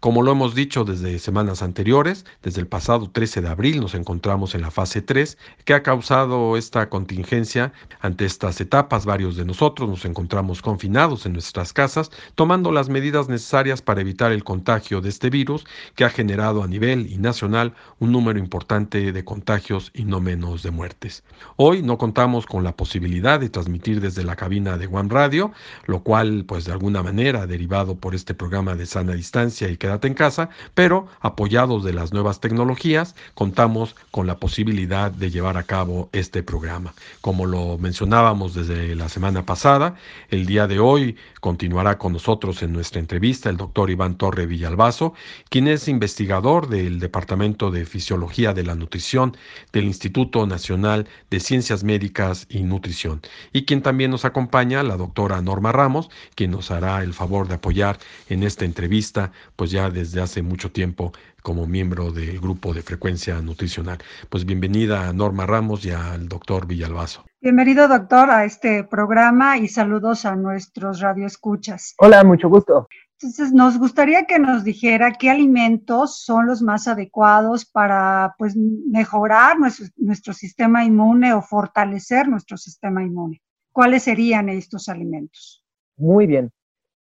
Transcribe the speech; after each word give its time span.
Como 0.00 0.22
lo 0.22 0.32
hemos 0.32 0.54
dicho 0.54 0.84
desde 0.84 1.18
semanas 1.18 1.62
anteriores, 1.62 2.24
desde 2.42 2.60
el 2.60 2.66
pasado 2.66 3.10
13 3.10 3.42
de 3.42 3.48
abril 3.48 3.80
nos 3.80 3.94
encontramos 3.94 4.54
en 4.54 4.62
la 4.62 4.70
fase 4.70 5.02
3, 5.02 5.38
que 5.64 5.74
ha 5.74 5.82
causado 5.82 6.56
esta 6.56 6.88
contingencia. 6.88 7.72
Ante 8.00 8.24
estas 8.24 8.60
etapas, 8.60 9.06
varios 9.06 9.36
de 9.36 9.44
nosotros 9.44 9.88
nos 9.88 10.04
encontramos 10.04 10.62
confinados 10.62 11.26
en 11.26 11.32
nuestras 11.32 11.72
casas, 11.72 12.10
tomando 12.34 12.72
las 12.72 12.88
medidas 12.88 13.28
necesarias 13.28 13.82
para 13.82 14.00
evitar 14.00 14.32
el 14.32 14.44
contagio 14.44 15.00
de 15.00 15.08
este 15.08 15.30
virus, 15.30 15.64
que 15.94 16.04
ha 16.04 16.10
generado 16.10 16.62
a 16.62 16.66
nivel 16.66 17.10
y 17.10 17.18
nacional 17.18 17.74
un 17.98 18.12
número 18.12 18.38
importante 18.38 19.12
de 19.12 19.24
contagios 19.24 19.90
y 19.94 20.04
no 20.04 20.20
menos 20.20 20.62
de 20.62 20.70
muertes. 20.70 21.24
Hoy 21.56 21.82
no 21.82 21.98
contamos 21.98 22.46
con 22.46 22.64
la 22.64 22.76
posibilidad 22.76 23.40
de 23.40 23.48
transmitir 23.48 24.00
desde 24.00 24.24
la 24.24 24.36
cabina 24.36 24.76
de 24.78 24.86
One 24.86 25.08
Radio, 25.08 25.52
lo 25.86 26.02
cual, 26.02 26.44
pues 26.46 26.64
de 26.64 26.72
alguna 26.72 27.02
manera, 27.02 27.46
derivado 27.46 27.96
por 27.96 28.14
este 28.14 28.34
programa 28.34 28.74
de 28.74 28.86
sana 28.86 29.14
distancia 29.14 29.68
y 29.68 29.73
quédate 29.76 30.08
en 30.08 30.14
casa, 30.14 30.50
pero 30.74 31.06
apoyados 31.20 31.84
de 31.84 31.92
las 31.92 32.12
nuevas 32.12 32.40
tecnologías, 32.40 33.14
contamos 33.34 33.96
con 34.10 34.26
la 34.26 34.38
posibilidad 34.38 35.10
de 35.10 35.30
llevar 35.30 35.56
a 35.56 35.62
cabo 35.62 36.08
este 36.12 36.42
programa. 36.42 36.94
Como 37.20 37.46
lo 37.46 37.78
mencionábamos 37.78 38.54
desde 38.54 38.94
la 38.94 39.08
semana 39.08 39.44
pasada, 39.44 39.94
el 40.30 40.46
día 40.46 40.66
de 40.66 40.78
hoy 40.78 41.16
continuará 41.40 41.98
con 41.98 42.12
nosotros 42.12 42.62
en 42.62 42.72
nuestra 42.72 43.00
entrevista 43.00 43.50
el 43.50 43.56
doctor 43.56 43.90
Iván 43.90 44.16
Torre 44.16 44.46
Villalbazo, 44.46 45.14
quien 45.48 45.68
es 45.68 45.88
investigador 45.88 46.68
del 46.68 47.00
Departamento 47.00 47.70
de 47.70 47.84
Fisiología 47.84 48.52
de 48.52 48.62
la 48.62 48.74
Nutrición 48.74 49.36
del 49.72 49.84
Instituto 49.84 50.46
Nacional 50.46 51.06
de 51.30 51.40
Ciencias 51.40 51.84
Médicas 51.84 52.46
y 52.48 52.62
Nutrición, 52.62 53.20
y 53.52 53.64
quien 53.64 53.82
también 53.82 54.10
nos 54.10 54.24
acompaña 54.24 54.82
la 54.82 54.96
doctora 54.96 55.40
Norma 55.42 55.72
Ramos, 55.72 56.10
quien 56.34 56.50
nos 56.50 56.70
hará 56.70 57.02
el 57.02 57.14
favor 57.14 57.48
de 57.48 57.54
apoyar 57.54 57.98
en 58.28 58.42
esta 58.42 58.64
entrevista, 58.64 59.32
pues 59.56 59.63
ya 59.70 59.90
desde 59.90 60.20
hace 60.20 60.42
mucho 60.42 60.70
tiempo 60.70 61.12
como 61.42 61.66
miembro 61.66 62.10
del 62.10 62.40
grupo 62.40 62.72
de 62.72 62.82
frecuencia 62.82 63.40
nutricional. 63.40 63.98
Pues 64.28 64.44
bienvenida 64.44 65.08
a 65.08 65.12
Norma 65.12 65.46
Ramos 65.46 65.84
y 65.84 65.90
al 65.90 66.28
doctor 66.28 66.66
Villalbazo. 66.66 67.24
Bienvenido, 67.40 67.86
doctor, 67.88 68.30
a 68.30 68.44
este 68.44 68.84
programa 68.84 69.58
y 69.58 69.68
saludos 69.68 70.24
a 70.24 70.34
nuestros 70.36 71.00
radioescuchas. 71.00 71.94
Hola, 71.98 72.24
mucho 72.24 72.48
gusto. 72.48 72.88
Entonces, 73.20 73.52
nos 73.52 73.78
gustaría 73.78 74.26
que 74.26 74.38
nos 74.38 74.64
dijera 74.64 75.12
qué 75.12 75.30
alimentos 75.30 76.18
son 76.18 76.46
los 76.46 76.62
más 76.62 76.88
adecuados 76.88 77.64
para 77.64 78.34
pues, 78.38 78.56
mejorar 78.56 79.58
nuestro, 79.58 79.86
nuestro 79.96 80.32
sistema 80.32 80.84
inmune 80.84 81.32
o 81.32 81.42
fortalecer 81.42 82.28
nuestro 82.28 82.56
sistema 82.56 83.02
inmune. 83.02 83.40
¿Cuáles 83.72 84.02
serían 84.04 84.48
estos 84.48 84.88
alimentos? 84.88 85.64
Muy 85.96 86.26
bien. 86.26 86.50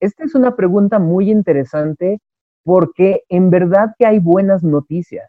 Esta 0.00 0.24
es 0.24 0.34
una 0.34 0.56
pregunta 0.56 0.98
muy 0.98 1.30
interesante 1.30 2.20
porque 2.64 3.22
en 3.28 3.50
verdad 3.50 3.94
que 3.98 4.06
hay 4.06 4.18
buenas 4.18 4.62
noticias. 4.62 5.28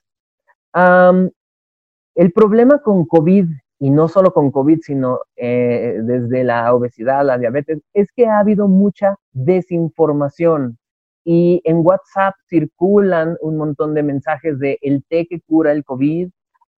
el 2.16 2.32
problema 2.32 2.80
con 2.80 3.06
COVID, 3.06 3.48
y 3.80 3.90
no 3.90 4.08
solo 4.08 4.34
con 4.34 4.52
COVID, 4.52 4.80
sino 4.82 5.20
eh, 5.36 6.00
desde 6.04 6.44
la 6.46 6.74
obesidad, 6.74 7.26
la 7.26 7.38
diabetes, 7.38 7.82
es 7.94 8.08
que 8.16 8.28
ha 8.28 8.40
habido 8.40 8.68
mucha 8.68 9.18
desinformación. 9.34 10.78
Y 11.26 11.62
en 11.66 11.86
WhatsApp 11.86 12.36
circulan 12.48 13.38
un 13.42 13.58
montón 13.58 13.94
de 13.94 14.04
mensajes 14.04 14.58
de 14.60 14.78
el 14.82 15.04
té 15.10 15.26
que 15.28 15.42
cura 15.42 15.74
el 15.74 15.84
COVID, 15.84 16.30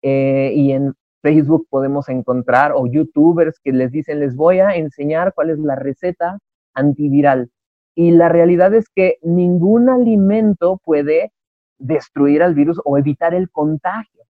eh, 0.02 0.52
y 0.54 0.72
en 0.72 0.94
Facebook 1.22 1.66
podemos 1.68 2.08
encontrar, 2.08 2.72
o 2.74 2.86
youtubers 2.86 3.58
que 3.60 3.72
les 3.72 3.90
dicen, 3.90 4.20
les 4.20 4.34
voy 4.34 4.60
a 4.60 4.74
enseñar 4.74 5.32
cuál 5.34 5.50
es 5.50 5.58
la 5.58 5.76
receta 5.76 6.38
antiviral. 6.74 7.50
Y 7.94 8.10
la 8.10 8.28
realidad 8.28 8.74
es 8.74 8.88
que 8.88 9.18
ningún 9.22 9.88
alimento 9.88 10.80
puede 10.84 11.32
destruir 11.78 12.42
al 12.42 12.54
virus 12.54 12.80
o 12.84 12.98
evitar 12.98 13.34
el 13.34 13.50
contagio. 13.50 14.24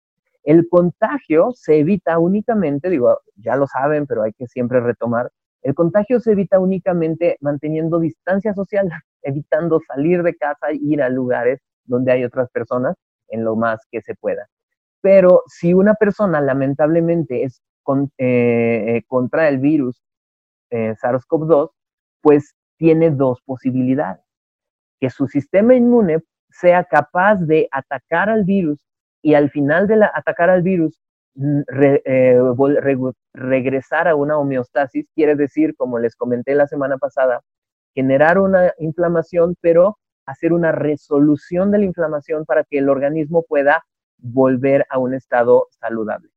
El 0.42 0.68
contagio 0.68 1.52
se 1.54 1.78
evita 1.78 2.18
únicamente, 2.18 2.90
digo, 2.90 3.20
ya 3.36 3.56
lo 3.56 3.66
saben, 3.66 4.06
pero 4.06 4.22
hay 4.22 4.32
que 4.32 4.48
siempre 4.48 4.80
retomar, 4.80 5.30
el 5.62 5.74
contagio 5.74 6.18
se 6.18 6.32
evita 6.32 6.58
únicamente 6.58 7.36
manteniendo 7.40 8.00
distancia 8.00 8.52
social, 8.52 8.90
evitando 9.22 9.80
salir 9.86 10.22
de 10.22 10.34
casa 10.34 10.70
e 10.70 10.78
ir 10.82 11.02
a 11.02 11.08
lugares 11.08 11.60
donde 11.84 12.12
hay 12.12 12.24
otras 12.24 12.50
personas 12.50 12.96
en 13.28 13.44
lo 13.44 13.56
más 13.56 13.80
que 13.90 14.02
se 14.02 14.14
pueda. 14.14 14.48
Pero 15.00 15.42
si 15.46 15.74
una 15.74 15.94
persona 15.94 16.40
lamentablemente 16.40 17.44
es 17.44 17.62
eh, 18.18 18.96
eh, 18.96 19.02
contra 19.06 19.48
el 19.48 19.58
virus 19.58 20.00
eh, 20.70 20.94
SARS-CoV-2, 21.00 21.70
pues 22.20 22.54
tiene 22.82 23.10
dos 23.12 23.40
posibilidades. 23.42 24.24
Que 24.98 25.08
su 25.08 25.28
sistema 25.28 25.72
inmune 25.76 26.18
sea 26.50 26.82
capaz 26.82 27.36
de 27.36 27.68
atacar 27.70 28.28
al 28.28 28.42
virus 28.42 28.84
y 29.22 29.34
al 29.34 29.50
final 29.50 29.86
de 29.86 30.04
atacar 30.12 30.50
al 30.50 30.62
virus 30.62 31.00
mm, 31.36 31.60
eh, 32.04 32.40
regresar 33.34 34.08
a 34.08 34.16
una 34.16 34.36
homeostasis, 34.36 35.06
quiere 35.14 35.36
decir, 35.36 35.76
como 35.76 36.00
les 36.00 36.16
comenté 36.16 36.56
la 36.56 36.66
semana 36.66 36.98
pasada, 36.98 37.42
generar 37.94 38.40
una 38.40 38.72
inflamación, 38.78 39.54
pero 39.60 39.98
hacer 40.26 40.52
una 40.52 40.72
resolución 40.72 41.70
de 41.70 41.78
la 41.78 41.84
inflamación 41.84 42.44
para 42.44 42.64
que 42.64 42.78
el 42.78 42.88
organismo 42.88 43.44
pueda 43.44 43.84
volver 44.18 44.86
a 44.90 44.98
un 44.98 45.14
estado 45.14 45.68
saludable. 45.70 46.30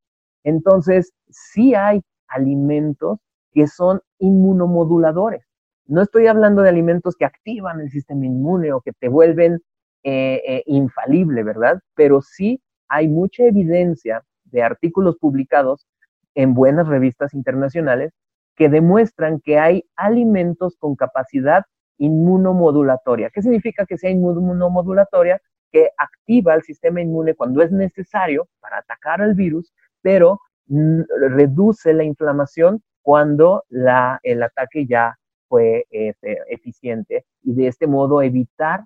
Entonces, 0.44 1.12
sí 1.28 1.74
hay 1.74 2.02
alimentos 2.28 3.18
que 3.50 3.66
son 3.66 4.00
inmunomoduladores. 4.20 5.44
No 5.88 6.02
estoy 6.02 6.26
hablando 6.26 6.62
de 6.62 6.68
alimentos 6.68 7.14
que 7.16 7.24
activan 7.24 7.80
el 7.80 7.90
sistema 7.90 8.26
inmune 8.26 8.72
o 8.72 8.80
que 8.80 8.92
te 8.92 9.08
vuelven 9.08 9.60
eh, 10.02 10.42
eh, 10.46 10.62
infalible, 10.66 11.42
¿verdad? 11.44 11.80
Pero 11.94 12.22
sí 12.22 12.60
hay 12.88 13.08
mucha 13.08 13.44
evidencia 13.44 14.22
de 14.44 14.62
artículos 14.62 15.16
publicados 15.18 15.86
en 16.34 16.54
buenas 16.54 16.88
revistas 16.88 17.34
internacionales 17.34 18.12
que 18.56 18.68
demuestran 18.68 19.40
que 19.40 19.58
hay 19.58 19.84
alimentos 19.96 20.76
con 20.78 20.96
capacidad 20.96 21.64
inmunomodulatoria. 21.98 23.30
¿Qué 23.30 23.42
significa 23.42 23.86
que 23.86 23.96
sea 23.96 24.10
inmunomodulatoria? 24.10 25.40
Que 25.70 25.90
activa 25.98 26.54
el 26.54 26.62
sistema 26.62 27.00
inmune 27.00 27.34
cuando 27.34 27.62
es 27.62 27.70
necesario 27.70 28.48
para 28.60 28.78
atacar 28.78 29.20
al 29.22 29.34
virus, 29.34 29.72
pero 30.02 30.40
mm, 30.66 31.02
reduce 31.30 31.92
la 31.94 32.04
inflamación 32.04 32.82
cuando 33.02 33.64
el 33.70 34.42
ataque 34.42 34.86
ya 34.86 35.16
fue 35.48 35.86
este, 35.90 36.38
eficiente 36.48 37.24
y 37.42 37.54
de 37.54 37.68
este 37.68 37.86
modo 37.86 38.22
evitar 38.22 38.84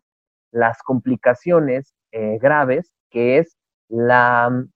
las 0.53 0.83
complicaciones 0.83 1.95
eh, 2.13 2.39
graves 2.39 2.93
que 3.11 3.39
es 3.39 3.57
la, 3.89 4.67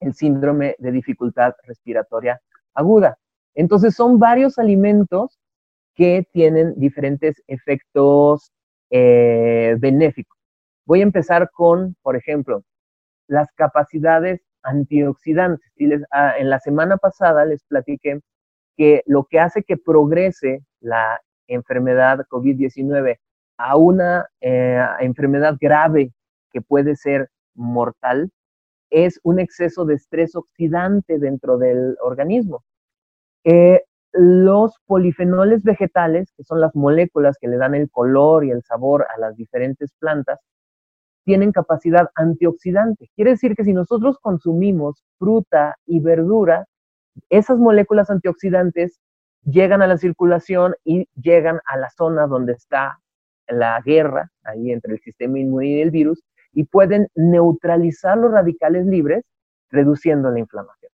el 0.00 0.14
síndrome 0.14 0.76
de 0.78 0.92
dificultad 0.92 1.54
respiratoria 1.64 2.40
aguda. 2.74 3.18
Entonces 3.54 3.94
son 3.94 4.18
varios 4.18 4.58
alimentos 4.58 5.38
que 5.94 6.26
tienen 6.32 6.74
diferentes 6.76 7.42
efectos 7.46 8.52
eh, 8.90 9.76
benéficos. 9.78 10.38
Voy 10.86 11.00
a 11.00 11.04
empezar 11.04 11.50
con, 11.50 11.96
por 12.02 12.16
ejemplo, 12.16 12.64
las 13.26 13.48
capacidades 13.54 14.40
antioxidantes. 14.62 15.70
ah, 16.10 16.34
en 16.38 16.50
la 16.50 16.60
semana 16.60 16.96
pasada 16.96 17.44
les 17.44 17.62
platiqué 17.64 18.20
que 18.76 19.02
lo 19.06 19.24
que 19.24 19.40
hace 19.40 19.62
que 19.62 19.76
progrese 19.76 20.62
la 20.80 21.20
enfermedad 21.46 22.26
COVID-19 22.30 23.18
a 23.58 23.76
una 23.76 24.26
eh, 24.40 24.84
enfermedad 25.00 25.56
grave 25.60 26.12
que 26.50 26.60
puede 26.60 26.96
ser 26.96 27.28
mortal 27.54 28.30
es 28.90 29.20
un 29.22 29.38
exceso 29.38 29.84
de 29.84 29.94
estrés 29.94 30.34
oxidante 30.36 31.18
dentro 31.18 31.58
del 31.58 31.96
organismo. 32.02 32.62
Eh, 33.44 33.82
los 34.12 34.76
polifenoles 34.86 35.62
vegetales, 35.62 36.32
que 36.36 36.44
son 36.44 36.60
las 36.60 36.74
moléculas 36.74 37.38
que 37.40 37.48
le 37.48 37.56
dan 37.56 37.74
el 37.74 37.90
color 37.90 38.44
y 38.44 38.50
el 38.50 38.62
sabor 38.62 39.06
a 39.14 39.18
las 39.18 39.36
diferentes 39.36 39.90
plantas, 39.98 40.38
tienen 41.24 41.52
capacidad 41.52 42.10
antioxidante. 42.14 43.08
Quiere 43.14 43.32
decir 43.32 43.54
que 43.54 43.64
si 43.64 43.72
nosotros 43.72 44.18
consumimos 44.20 45.02
fruta 45.18 45.76
y 45.86 46.00
verdura, 46.00 46.66
esas 47.30 47.58
moléculas 47.58 48.10
antioxidantes 48.10 49.00
llegan 49.44 49.82
a 49.82 49.86
la 49.86 49.98
circulación 49.98 50.74
y 50.84 51.08
llegan 51.20 51.60
a 51.66 51.76
la 51.76 51.90
zona 51.90 52.26
donde 52.26 52.52
está 52.52 53.00
la 53.48 53.80
guerra, 53.84 54.30
ahí 54.44 54.70
entre 54.70 54.94
el 54.94 55.00
sistema 55.00 55.38
inmune 55.38 55.68
y 55.68 55.80
el 55.80 55.90
virus, 55.90 56.22
y 56.52 56.64
pueden 56.64 57.08
neutralizar 57.14 58.16
los 58.16 58.30
radicales 58.30 58.86
libres, 58.86 59.24
reduciendo 59.70 60.30
la 60.30 60.38
inflamación. 60.38 60.92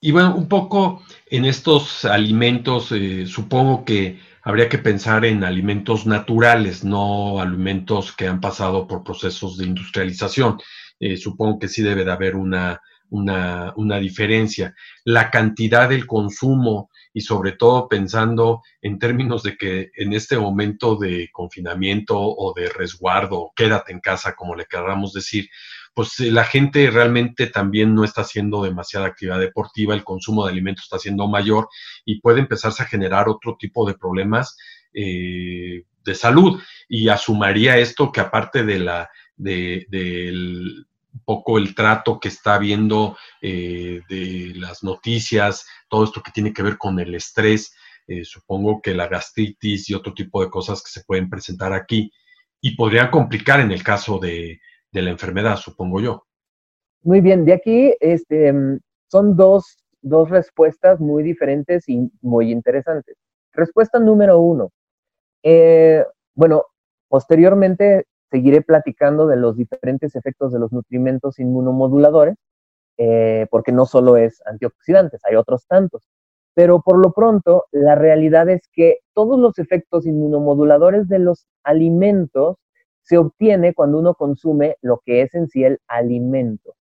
Y 0.00 0.10
bueno, 0.10 0.34
un 0.34 0.48
poco 0.48 1.02
en 1.26 1.44
estos 1.44 2.04
alimentos, 2.04 2.90
eh, 2.92 3.26
supongo 3.26 3.84
que 3.84 4.18
habría 4.42 4.68
que 4.68 4.78
pensar 4.78 5.24
en 5.24 5.44
alimentos 5.44 6.06
naturales, 6.06 6.82
no 6.84 7.40
alimentos 7.40 8.12
que 8.12 8.26
han 8.26 8.40
pasado 8.40 8.88
por 8.88 9.04
procesos 9.04 9.58
de 9.58 9.66
industrialización. 9.66 10.58
Eh, 10.98 11.16
supongo 11.16 11.58
que 11.60 11.68
sí 11.68 11.82
debe 11.82 12.04
de 12.04 12.10
haber 12.10 12.34
una, 12.34 12.80
una, 13.12 13.72
una, 13.76 13.98
diferencia. 13.98 14.74
La 15.04 15.30
cantidad 15.30 15.88
del 15.88 16.06
consumo 16.06 16.90
y 17.12 17.20
sobre 17.20 17.52
todo 17.52 17.88
pensando 17.88 18.62
en 18.80 18.98
términos 18.98 19.42
de 19.42 19.56
que 19.56 19.90
en 19.96 20.14
este 20.14 20.38
momento 20.38 20.96
de 20.96 21.28
confinamiento 21.30 22.18
o 22.18 22.54
de 22.54 22.68
resguardo, 22.70 23.52
quédate 23.54 23.92
en 23.92 24.00
casa, 24.00 24.34
como 24.34 24.54
le 24.54 24.64
queramos 24.64 25.12
decir, 25.12 25.48
pues 25.94 26.18
eh, 26.20 26.30
la 26.30 26.44
gente 26.44 26.90
realmente 26.90 27.48
también 27.48 27.94
no 27.94 28.04
está 28.04 28.22
haciendo 28.22 28.62
demasiada 28.62 29.06
actividad 29.06 29.38
deportiva, 29.38 29.94
el 29.94 30.04
consumo 30.04 30.44
de 30.44 30.52
alimentos 30.52 30.84
está 30.84 30.98
siendo 30.98 31.28
mayor 31.28 31.68
y 32.04 32.20
puede 32.20 32.40
empezarse 32.40 32.82
a 32.82 32.86
generar 32.86 33.28
otro 33.28 33.56
tipo 33.58 33.86
de 33.86 33.94
problemas 33.94 34.56
eh, 34.94 35.84
de 36.04 36.14
salud. 36.14 36.60
Y 36.88 37.08
asumaría 37.08 37.76
esto 37.76 38.10
que 38.10 38.20
aparte 38.20 38.64
de 38.64 38.78
la, 38.78 39.10
de, 39.36 39.86
del 41.12 41.20
poco 41.24 41.58
el 41.58 41.74
trato 41.74 42.18
que 42.18 42.28
está 42.28 42.58
viendo 42.58 43.16
eh, 43.40 44.00
de 44.08 44.52
las 44.56 44.82
noticias, 44.82 45.66
todo 45.88 46.04
esto 46.04 46.22
que 46.22 46.32
tiene 46.32 46.52
que 46.52 46.62
ver 46.62 46.78
con 46.78 46.98
el 46.98 47.14
estrés, 47.14 47.74
supongo 48.24 48.82
que 48.82 48.94
la 48.94 49.08
gastritis 49.08 49.88
y 49.88 49.94
otro 49.94 50.12
tipo 50.12 50.42
de 50.42 50.50
cosas 50.50 50.82
que 50.82 50.90
se 50.90 51.04
pueden 51.04 51.30
presentar 51.30 51.72
aquí 51.72 52.12
y 52.60 52.76
podrían 52.76 53.10
complicar 53.10 53.60
en 53.60 53.70
el 53.70 53.82
caso 53.82 54.18
de, 54.18 54.60
de 54.92 55.02
la 55.02 55.10
enfermedad, 55.10 55.56
supongo 55.56 56.00
yo. 56.00 56.26
Muy 57.02 57.20
bien, 57.20 57.44
de 57.44 57.54
aquí 57.54 57.94
este, 58.00 58.52
son 59.10 59.36
dos, 59.36 59.78
dos 60.00 60.30
respuestas 60.30 61.00
muy 61.00 61.22
diferentes 61.22 61.88
y 61.88 62.10
muy 62.20 62.52
interesantes. 62.52 63.16
Respuesta 63.52 63.98
número 63.98 64.38
uno. 64.38 64.70
Eh, 65.42 66.04
bueno, 66.34 66.66
posteriormente 67.08 68.06
seguiré 68.32 68.62
platicando 68.62 69.26
de 69.26 69.36
los 69.36 69.58
diferentes 69.58 70.16
efectos 70.16 70.54
de 70.54 70.58
los 70.58 70.72
nutrimentos 70.72 71.38
inmunomoduladores, 71.38 72.36
eh, 72.96 73.46
porque 73.50 73.72
no 73.72 73.84
solo 73.84 74.16
es 74.16 74.40
antioxidantes, 74.46 75.20
hay 75.24 75.36
otros 75.36 75.66
tantos. 75.66 76.08
Pero 76.54 76.80
por 76.80 76.98
lo 76.98 77.12
pronto, 77.12 77.66
la 77.72 77.94
realidad 77.94 78.48
es 78.48 78.62
que 78.72 79.00
todos 79.12 79.38
los 79.38 79.58
efectos 79.58 80.06
inmunomoduladores 80.06 81.08
de 81.08 81.18
los 81.18 81.46
alimentos 81.62 82.56
se 83.02 83.18
obtiene 83.18 83.74
cuando 83.74 83.98
uno 83.98 84.14
consume 84.14 84.76
lo 84.80 85.02
que 85.04 85.20
es 85.22 85.34
en 85.34 85.48
sí 85.48 85.64
el 85.64 85.78
alimento, 85.86 86.74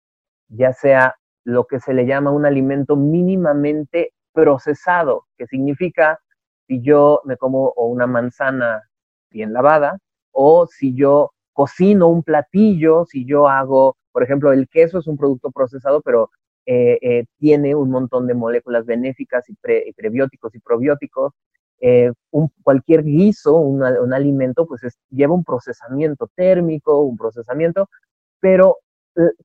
ya 0.48 0.72
sea 0.72 1.16
lo 1.44 1.66
que 1.66 1.82
se 1.82 1.94
le 1.94 2.06
llama 2.06 2.32
un 2.32 2.46
alimento 2.46 2.96
mínimamente 2.96 4.14
procesado, 4.32 5.26
que 5.38 5.48
significa 5.48 6.20
si 6.68 6.82
yo 6.82 7.22
me 7.26 7.36
como 7.36 7.74
una 7.76 8.08
manzana 8.08 8.84
bien 9.32 9.52
lavada, 9.52 9.98
o 10.32 10.66
si 10.68 10.96
yo 10.96 11.32
cocino 11.62 12.08
un 12.08 12.24
platillo, 12.24 13.06
si 13.06 13.24
yo 13.24 13.48
hago, 13.48 13.96
por 14.12 14.24
ejemplo, 14.24 14.52
el 14.52 14.68
queso 14.68 14.98
es 14.98 15.06
un 15.06 15.16
producto 15.16 15.52
procesado, 15.52 16.02
pero 16.02 16.32
eh, 16.66 16.98
eh, 17.04 17.26
tiene 17.38 17.76
un 17.76 17.92
montón 17.92 18.26
de 18.26 18.34
moléculas 18.34 18.84
benéficas 18.84 19.48
y, 19.48 19.54
prebióticos 19.94 20.56
y 20.56 20.60
probióticos, 20.60 21.34
eh, 21.80 22.12
un, 22.32 22.50
cualquier 22.64 23.04
guiso, 23.04 23.58
un, 23.58 23.84
alimento, 24.12 24.66
pues 24.66 24.82
lleva 25.12 25.36
un 25.36 25.44
procesamiento 25.44 26.28
térmico, 26.36 27.02
un 27.02 27.16
procesamiento, 27.16 27.88
pero 28.40 28.78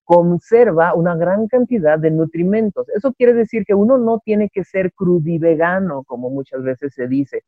conserva 0.04 0.94
una 0.94 1.16
gran 1.16 1.48
cantidad 1.48 1.98
de 1.98 2.12
nutrimentos. 2.12 2.88
Eso 2.88 3.12
quiere 3.12 3.34
decir 3.34 3.66
que 3.66 3.74
uno 3.74 3.98
no 3.98 4.22
tiene 4.24 4.48
que 4.48 4.64
ser 4.64 4.90
crudivegano, 4.94 6.02
como 6.04 6.30
muchas 6.30 6.62
veces 6.62 6.94
se 6.94 7.08
dice. 7.08 7.42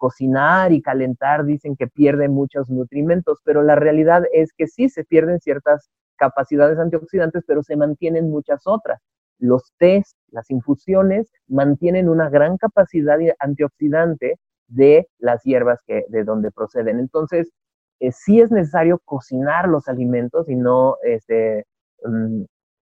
Cocinar 0.00 0.72
y 0.72 0.80
calentar 0.80 1.44
dicen 1.44 1.76
que 1.76 1.86
pierde 1.86 2.28
muchos 2.28 2.70
nutrimentos, 2.70 3.38
pero 3.44 3.62
la 3.62 3.76
realidad 3.76 4.24
es 4.32 4.52
que 4.54 4.66
sí 4.66 4.88
se 4.88 5.04
pierden 5.04 5.40
ciertas 5.40 5.90
capacidades 6.16 6.78
antioxidantes, 6.78 7.44
pero 7.46 7.62
se 7.62 7.76
mantienen 7.76 8.30
muchas 8.30 8.62
otras 8.66 9.00
los 9.40 9.72
tés, 9.78 10.14
las 10.30 10.50
infusiones, 10.50 11.32
mantienen 11.48 12.08
una 12.08 12.28
gran 12.28 12.58
capacidad 12.58 13.18
antioxidante 13.38 14.38
de 14.68 15.08
las 15.18 15.42
hierbas 15.42 15.80
que, 15.86 16.04
de 16.08 16.24
donde 16.24 16.52
proceden. 16.52 17.00
Entonces, 17.00 17.50
eh, 18.00 18.12
sí 18.12 18.40
es 18.40 18.50
necesario 18.50 19.00
cocinar 19.04 19.68
los 19.68 19.88
alimentos 19.88 20.48
y 20.48 20.56
no, 20.56 20.96
este, 21.02 21.64
mm, 22.04 22.42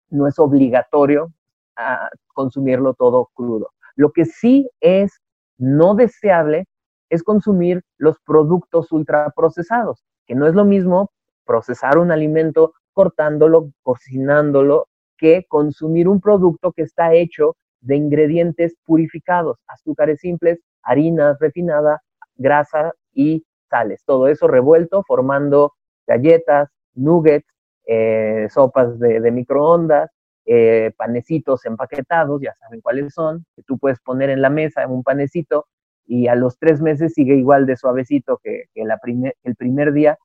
no 0.09 0.27
es 0.27 0.39
obligatorio 0.39 1.31
a 1.75 2.09
consumirlo 2.33 2.93
todo 2.93 3.29
crudo. 3.33 3.69
Lo 3.95 4.11
que 4.11 4.25
sí 4.25 4.69
es 4.79 5.19
no 5.57 5.95
deseable 5.95 6.65
es 7.09 7.23
consumir 7.23 7.83
los 7.97 8.19
productos 8.25 8.91
ultraprocesados, 8.91 10.03
que 10.25 10.35
no 10.35 10.47
es 10.47 10.55
lo 10.55 10.65
mismo 10.65 11.11
procesar 11.45 11.97
un 11.97 12.11
alimento 12.11 12.73
cortándolo, 12.93 13.71
cocinándolo 13.83 14.87
que 15.17 15.45
consumir 15.47 16.07
un 16.07 16.19
producto 16.19 16.71
que 16.71 16.83
está 16.83 17.13
hecho 17.13 17.55
de 17.81 17.95
ingredientes 17.95 18.75
purificados, 18.83 19.57
azúcares 19.67 20.19
simples, 20.19 20.59
harina 20.81 21.37
refinada, 21.39 22.01
grasa 22.35 22.93
y 23.13 23.45
sales. 23.69 24.03
Todo 24.05 24.27
eso 24.27 24.47
revuelto 24.47 25.03
formando 25.03 25.73
galletas, 26.07 26.69
nuggets, 26.95 27.47
eh, 27.87 28.47
sopas 28.49 28.97
de, 28.99 29.31
microondas, 29.31 30.09
eh, 30.45 30.91
panecitos 30.97 31.65
empaquetados, 31.65 32.41
ya 32.41 32.53
saben 32.59 32.81
cuáles 32.81 33.13
son, 33.13 33.45
que 33.55 33.63
tú 33.63 33.77
puedes 33.77 33.99
poner 33.99 34.29
en 34.29 34.41
la 34.41 34.49
mesa 34.49 34.87
un 34.87 35.03
panecito 35.03 35.67
y 36.05 36.27
a 36.27 36.35
los 36.35 36.57
tres 36.57 36.81
meses 36.81 37.13
sigue 37.13 37.35
igual 37.35 37.65
de 37.65 37.77
suavecito 37.77 38.39
que, 38.43 38.65
el 38.75 39.55
primer 39.55 39.93
día. 39.93 40.17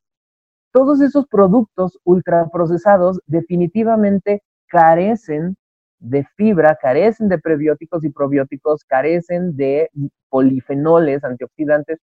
Todos 0.73 1.01
esos 1.01 1.27
productos 1.27 1.99
ultraprocesados 2.05 3.21
definitivamente 3.27 4.43
carecen 4.69 5.57
de 5.99 6.25
fibra, 6.37 6.77
carecen 6.81 7.29
de 7.29 7.39
prebióticos 7.39 8.05
y 8.05 8.11
probióticos, 8.11 8.85
carecen 8.85 9.57
de 9.57 9.91
polifenoles, 10.29 11.25
antioxidantes, 11.25 11.99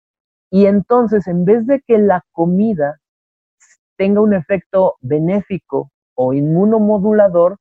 y 0.50 0.66
entonces 0.66 1.26
en 1.26 1.44
vez 1.44 1.66
de 1.66 1.80
que 1.80 1.98
la 1.98 2.22
comida 2.32 3.00
tenga 3.96 4.20
un 4.20 4.34
efecto 4.34 4.96
benéfico 5.00 5.90
o 6.14 6.32
inmunomodulador, 6.32 7.56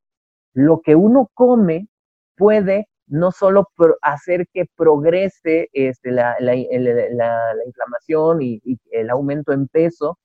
lo 0.54 0.82
que 0.82 0.96
uno 0.96 1.30
come 1.34 1.88
puede 2.36 2.88
no 3.12 3.32
solo 3.32 3.68
hacer 4.02 4.48
que 4.54 4.66
progrese 4.78 5.70
este, 5.74 6.12
la, 6.12 6.36
inflamación 6.56 8.42
y, 8.42 8.62
el 8.92 9.10
aumento 9.10 9.52
en 9.52 9.68
peso, 9.68 10.18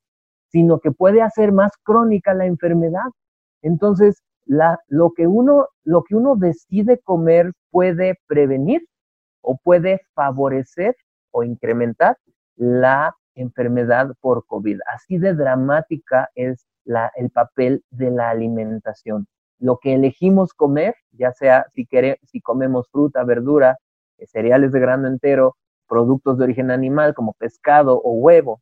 sino 0.52 0.78
que 0.78 0.92
puede 0.92 1.20
hacer 1.20 1.50
más 1.50 1.72
crónica 1.82 2.32
la 2.32 2.46
enfermedad. 2.46 3.10
Entonces, 3.62 4.22
lo, 4.46 5.12
que 5.16 5.26
uno, 5.26 5.66
lo 5.82 6.04
que 6.04 6.14
uno 6.14 6.36
decide 6.36 7.00
comer 7.00 7.50
puede 7.72 8.20
prevenir 8.28 8.82
o 9.40 9.58
puede 9.58 10.00
favorecer 10.14 10.94
o 11.32 11.42
incrementar 11.42 12.16
la 12.54 13.16
enfermedad 13.34 14.12
por 14.20 14.46
COVID. 14.46 14.78
Así 14.94 15.18
de 15.18 15.34
dramática 15.34 16.28
es 16.36 16.64
el 17.16 17.30
papel 17.30 17.82
de 17.90 18.12
la 18.12 18.30
alimentación. 18.30 19.26
Lo 19.58 19.78
que 19.78 19.94
elegimos 19.94 20.52
comer, 20.52 20.94
ya 21.12 21.32
sea 21.32 21.66
si, 21.74 21.88
si 22.24 22.40
comemos 22.40 22.88
fruta, 22.90 23.24
verdura, 23.24 23.78
eh, 24.18 24.26
cereales 24.26 24.72
de 24.72 24.80
grano 24.80 25.08
entero, 25.08 25.56
productos 25.88 26.38
de 26.38 26.44
origen 26.44 26.70
animal 26.70 27.14
como 27.14 27.32
pescado 27.34 28.00
o 28.02 28.12
huevo 28.12 28.60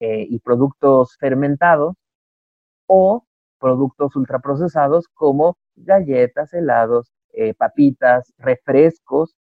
eh, 0.00 0.26
y 0.28 0.38
productos 0.40 1.16
fermentados, 1.18 1.94
o 2.86 3.24
productos 3.58 4.14
ultraprocesados 4.16 5.08
como 5.14 5.56
galletas, 5.76 6.52
helados, 6.52 7.10
eh, 7.32 7.54
papitas, 7.54 8.32
refrescos, 8.38 9.34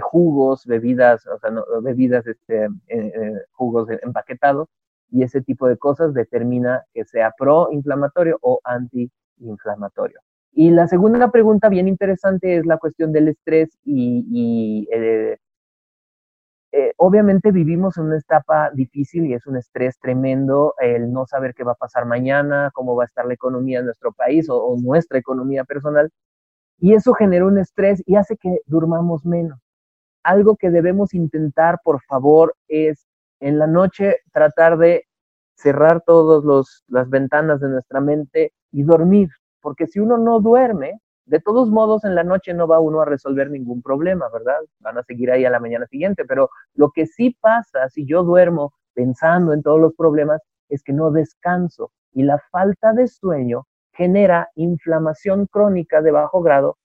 jugos, 0.00 0.64
bebidas, 0.66 1.26
o 1.26 1.38
sea, 1.38 1.50
bebidas, 1.82 2.26
este, 2.26 2.68
jugos 3.52 3.88
empaquetados, 4.02 4.68
y 5.10 5.22
ese 5.22 5.42
tipo 5.42 5.68
de 5.68 5.76
cosas 5.76 6.14
determina 6.14 6.84
que 6.94 7.04
sea 7.04 7.32
proinflamatorio 7.38 8.38
o 8.40 8.60
antiinflamatorio. 9.42 10.20
Y 10.52 10.70
la 10.70 10.86
segunda 10.86 11.30
pregunta 11.30 11.68
bien 11.68 11.88
interesante 11.88 12.56
es 12.56 12.66
la 12.66 12.78
cuestión 12.78 13.12
del 13.12 13.28
estrés 13.28 13.78
y, 13.84 14.86
eh, 14.92 15.38
eh, 16.74 16.92
obviamente 16.96 17.52
vivimos 17.52 17.98
en 17.98 18.04
una 18.04 18.18
etapa 18.18 18.70
difícil 18.72 19.26
y 19.26 19.34
es 19.34 19.46
un 19.46 19.56
estrés 19.56 19.98
tremendo 19.98 20.74
el 20.78 21.12
no 21.12 21.26
saber 21.26 21.54
qué 21.54 21.64
va 21.64 21.72
a 21.72 21.76
pasar 21.76 22.06
mañana, 22.06 22.70
cómo 22.72 22.96
va 22.96 23.04
a 23.04 23.06
estar 23.06 23.26
la 23.26 23.34
economía 23.34 23.80
de 23.80 23.86
nuestro 23.86 24.12
país 24.12 24.48
o, 24.48 24.56
o 24.56 24.78
nuestra 24.78 25.18
economía 25.18 25.64
personal. 25.64 26.10
Y 26.78 26.94
eso 26.94 27.12
genera 27.14 27.46
un 27.46 27.58
estrés 27.58 28.02
y 28.06 28.16
hace 28.16 28.36
que 28.36 28.60
durmamos 28.66 29.24
menos. 29.24 29.58
Algo 30.22 30.56
que 30.56 30.70
debemos 30.70 31.14
intentar, 31.14 31.78
por 31.84 32.02
favor, 32.02 32.54
es 32.68 33.06
en 33.40 33.58
la 33.58 33.66
noche 33.66 34.18
tratar 34.32 34.78
de 34.78 35.04
cerrar 35.54 36.02
todas 36.06 36.82
las 36.88 37.08
ventanas 37.08 37.60
de 37.60 37.68
nuestra 37.68 38.00
mente 38.00 38.52
y 38.70 38.82
dormir, 38.82 39.28
porque 39.60 39.86
si 39.86 40.00
uno 40.00 40.18
no 40.18 40.40
duerme, 40.40 41.00
de 41.26 41.40
todos 41.40 41.70
modos 41.70 42.04
en 42.04 42.14
la 42.14 42.24
noche 42.24 42.52
no 42.52 42.66
va 42.66 42.80
uno 42.80 43.00
a 43.00 43.04
resolver 43.04 43.50
ningún 43.50 43.80
problema, 43.80 44.28
¿verdad? 44.32 44.58
Van 44.80 44.98
a 44.98 45.02
seguir 45.04 45.30
ahí 45.30 45.44
a 45.44 45.50
la 45.50 45.60
mañana 45.60 45.86
siguiente, 45.86 46.24
pero 46.24 46.50
lo 46.74 46.90
que 46.90 47.06
sí 47.06 47.36
pasa 47.40 47.88
si 47.88 48.04
yo 48.06 48.24
duermo 48.24 48.74
pensando 48.94 49.52
en 49.52 49.62
todos 49.62 49.80
los 49.80 49.94
problemas 49.94 50.42
es 50.68 50.82
que 50.82 50.92
no 50.92 51.10
descanso 51.10 51.92
y 52.12 52.24
la 52.24 52.38
falta 52.50 52.92
de 52.92 53.06
sueño 53.06 53.66
genera 53.92 54.50
inflamación 54.54 55.46
crónica 55.46 56.02
de 56.02 56.10
bajo 56.10 56.42
grado 56.42 56.76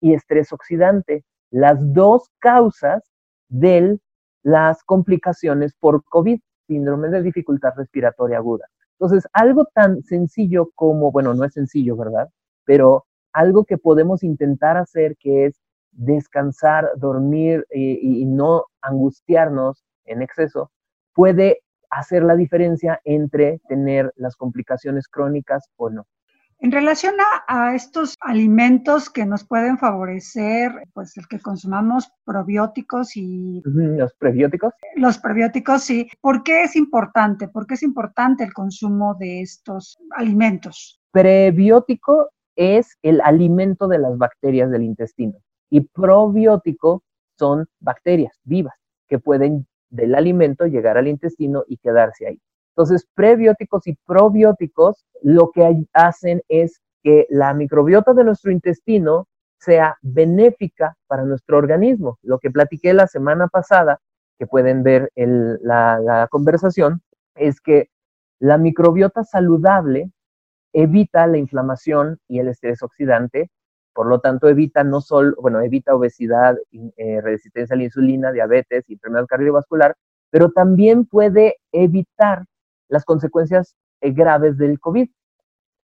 y 0.00 0.14
estrés 0.14 0.52
oxidante, 0.52 1.24
las 1.50 1.78
dos 1.92 2.30
causas 2.38 3.02
de 3.48 3.98
las 4.42 4.82
complicaciones 4.84 5.74
por 5.78 6.04
COVID, 6.04 6.40
síndrome 6.70 7.08
de 7.08 7.20
dificultad 7.20 7.72
respiratoria 7.76 8.38
aguda. 8.38 8.64
Entonces, 8.92 9.28
algo 9.32 9.64
tan 9.74 10.02
sencillo 10.04 10.70
como, 10.76 11.10
bueno, 11.10 11.34
no 11.34 11.44
es 11.44 11.52
sencillo, 11.54 11.96
¿verdad? 11.96 12.28
Pero 12.64 13.06
algo 13.32 13.64
que 13.64 13.76
podemos 13.76 14.22
intentar 14.22 14.76
hacer 14.76 15.16
que 15.18 15.46
es 15.46 15.60
descansar, 15.90 16.88
dormir 16.96 17.66
eh, 17.70 17.98
y 18.00 18.24
no 18.24 18.66
angustiarnos 18.82 19.82
en 20.04 20.22
exceso, 20.22 20.70
puede 21.12 21.58
hacer 21.90 22.22
la 22.22 22.36
diferencia 22.36 23.00
entre 23.04 23.60
tener 23.68 24.12
las 24.14 24.36
complicaciones 24.36 25.08
crónicas 25.08 25.68
o 25.76 25.90
no. 25.90 26.06
En 26.62 26.72
relación 26.72 27.14
a, 27.48 27.74
estos 27.74 28.16
alimentos 28.20 29.08
que 29.08 29.24
nos 29.24 29.46
pueden 29.46 29.78
favorecer, 29.78 30.70
pues 30.92 31.16
el 31.16 31.26
que 31.26 31.40
consumamos 31.40 32.12
probióticos 32.24 33.16
y... 33.16 33.62
¿Los 33.64 34.12
prebióticos? 34.14 34.74
Los 34.96 35.18
prebióticos, 35.18 35.82
sí. 35.82 36.06
¿Por 36.20 36.42
qué 36.42 36.64
es 36.64 36.76
importante? 36.76 37.48
¿Por 37.48 37.66
qué 37.66 37.74
es 37.74 37.82
importante 37.82 38.44
el 38.44 38.52
consumo 38.52 39.14
de 39.18 39.40
estos 39.40 39.96
alimentos? 40.10 41.00
Prebiótico 41.12 42.28
es 42.56 42.98
el 43.00 43.22
alimento 43.22 43.88
de 43.88 43.98
las 43.98 44.18
bacterias 44.18 44.70
del 44.70 44.82
intestino 44.82 45.38
y 45.70 45.80
probiótico 45.80 47.02
son 47.38 47.66
bacterias 47.78 48.38
vivas 48.44 48.74
que 49.08 49.18
pueden 49.18 49.66
del 49.88 50.14
alimento 50.14 50.66
llegar 50.66 50.98
al 50.98 51.08
intestino 51.08 51.64
y 51.66 51.78
quedarse 51.78 52.26
ahí. 52.26 52.40
Entonces, 52.76 53.06
prebióticos 53.14 53.86
y 53.86 53.96
probióticos 54.06 55.04
lo 55.22 55.50
que 55.50 55.84
hacen 55.92 56.42
es 56.48 56.80
que 57.02 57.26
la 57.30 57.54
microbiota 57.54 58.14
de 58.14 58.24
nuestro 58.24 58.50
intestino 58.50 59.26
sea 59.58 59.96
benéfica 60.00 60.96
para 61.06 61.24
nuestro 61.24 61.58
organismo. 61.58 62.18
Lo 62.22 62.38
que 62.38 62.50
platiqué 62.50 62.94
la 62.94 63.06
semana 63.06 63.48
pasada, 63.48 64.00
que 64.38 64.46
pueden 64.46 64.82
ver 64.82 65.10
la, 65.14 66.28
conversación, 66.30 67.02
es 67.34 67.60
que 67.60 67.90
la 68.38 68.56
microbiota 68.56 69.22
saludable 69.24 70.10
evita 70.72 71.26
la 71.26 71.36
inflamación 71.36 72.18
y 72.26 72.38
el 72.38 72.48
estrés 72.48 72.82
oxidante, 72.82 73.50
por 73.92 74.06
lo 74.06 74.20
tanto 74.20 74.48
evita 74.48 74.82
no 74.84 75.00
solo, 75.00 75.34
bueno, 75.42 75.60
evita 75.60 75.94
obesidad, 75.94 76.56
eh, 76.96 77.20
resistencia 77.20 77.74
a 77.74 77.76
la 77.76 77.84
insulina, 77.84 78.32
diabetes 78.32 78.84
y 78.88 78.94
enfermedad 78.94 79.26
cardiovascular, 79.26 79.94
pero 80.30 80.52
también 80.52 81.04
puede 81.04 81.56
evitar 81.72 82.44
las 82.90 83.04
consecuencias 83.04 83.76
eh, 84.02 84.12
graves 84.12 84.58
del 84.58 84.78
COVID. 84.78 85.08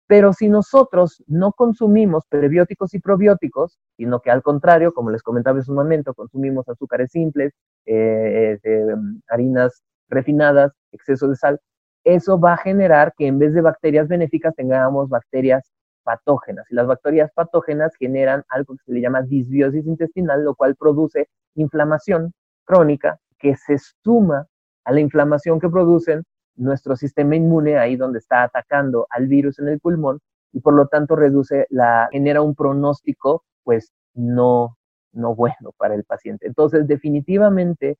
Pero 0.08 0.34
si 0.34 0.50
nosotros 0.50 1.24
no 1.27 1.51
consumimos 1.53 2.24
prebióticos 2.27 2.94
y 2.94 3.00
probióticos, 3.00 3.77
sino 3.96 4.22
que 4.22 4.32
al 4.32 4.41
contrario, 4.41 4.94
como 4.94 5.12
les 5.12 5.22
comentaba 5.22 5.60
en 5.60 5.65
un 5.68 5.75
momento, 5.75 6.13
consumimos 6.13 6.68
azúcares 6.68 7.12
simples, 7.12 7.53
eh, 7.86 8.58
mm, 8.63 9.20
harinas 9.29 9.84
refinadas, 10.10 10.74
exceso 10.91 11.27
de 11.27 11.36
sal, 11.36 11.60
eso 12.03 12.39
va 12.39 12.53
a 12.53 12.58
generar 12.58 13.13
que 13.18 13.27
en 13.27 13.38
vez 13.39 13.53
de 13.53 13.62
bacterias 13.62 14.08
benéficas 14.08 14.56
tengamos 14.56 15.10
bacterias 15.10 15.72
patógenas. 16.03 16.65
Y 16.72 16.75
las 16.75 16.88
bacterias 16.88 17.32
patógenas 17.34 17.96
generan 18.00 18.44
algo 18.50 18.75
que 18.75 18.84
se 18.86 18.94
le 18.94 19.01
llama 19.01 19.22
disbiosis 19.22 19.86
intestinal, 19.86 20.44
lo 20.44 20.56
cual 20.56 20.75
produce 20.75 21.29
inflamación 21.56 22.34
crónica 22.65 23.20
que 23.38 23.56
se 23.56 23.77
suma 24.03 24.48
a 24.86 24.91
la 24.91 25.01
inflamación 25.01 25.60
que 25.60 25.70
producen 25.70 26.24
nuestro 26.60 26.96
sistema 26.96 27.36
inmune 27.36 27.78
ahí 27.78 27.96
donde 27.96 28.20
está 28.20 28.44
atacando 28.44 29.08
al 29.10 29.28
virus 29.28 29.60
en 29.60 29.70
el 29.70 29.80
pulmón 29.80 30.20
y 30.51 30.60
por 30.60 30.74
lo 30.74 30.88
tanto 30.88 31.16
reduce 31.16 31.68
la 31.70 32.10
genera 32.12 32.42
un 32.42 32.56
pronóstico 32.56 33.44
pues 33.63 33.92
no 34.13 34.78
no 35.13 35.36
bueno 35.36 35.72
para 35.78 35.96
el 35.96 36.04
paciente. 36.04 36.48
Entonces, 36.48 36.88
definitivamente 36.88 37.98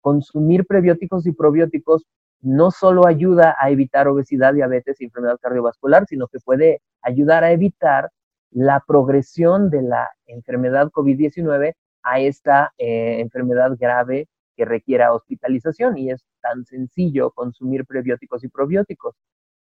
consumir 0.00 0.66
prebióticos 0.66 1.26
y 1.26 1.32
probióticos 1.32 2.04
no 2.40 2.72
solo 2.72 3.06
ayuda 3.06 3.56
a 3.58 3.70
evitar 3.70 4.08
obesidad, 4.08 4.52
diabetes 4.52 5.00
y 5.00 5.04
enfermedad 5.04 5.38
cardiovascular, 5.40 6.06
sino 6.06 6.26
que 6.26 6.40
puede 6.40 6.82
ayudar 7.00 7.44
a 7.44 7.52
evitar 7.52 8.10
la 8.50 8.82
progresión 8.86 9.70
de 9.70 9.82
la 9.82 10.10
enfermedad 10.26 10.90
COVID-19 10.90 11.74
a 12.02 12.18
esta 12.18 12.72
eh, 12.78 13.20
enfermedad 13.20 13.76
grave 13.78 14.28
que 14.56 14.64
requiera 14.64 15.14
hospitalización 15.14 15.96
y 15.96 16.10
es 16.10 16.24
tan 16.42 16.64
sencillo 16.66 17.30
consumir 17.30 17.86
prebióticos 17.86 18.44
y 18.44 18.48
probióticos. 18.48 19.16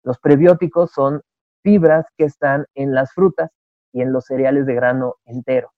Los 0.04 0.20
prebióticos 0.20 0.92
son 0.92 1.22
fibras 1.62 2.06
que 2.18 2.26
están 2.26 2.66
en 2.74 2.94
las 2.94 3.14
frutas 3.14 3.52
y 3.92 4.02
en 4.02 4.12
los 4.12 4.26
cereales 4.26 4.66
de 4.66 4.74
grano 4.74 5.16
entero. 5.26 5.72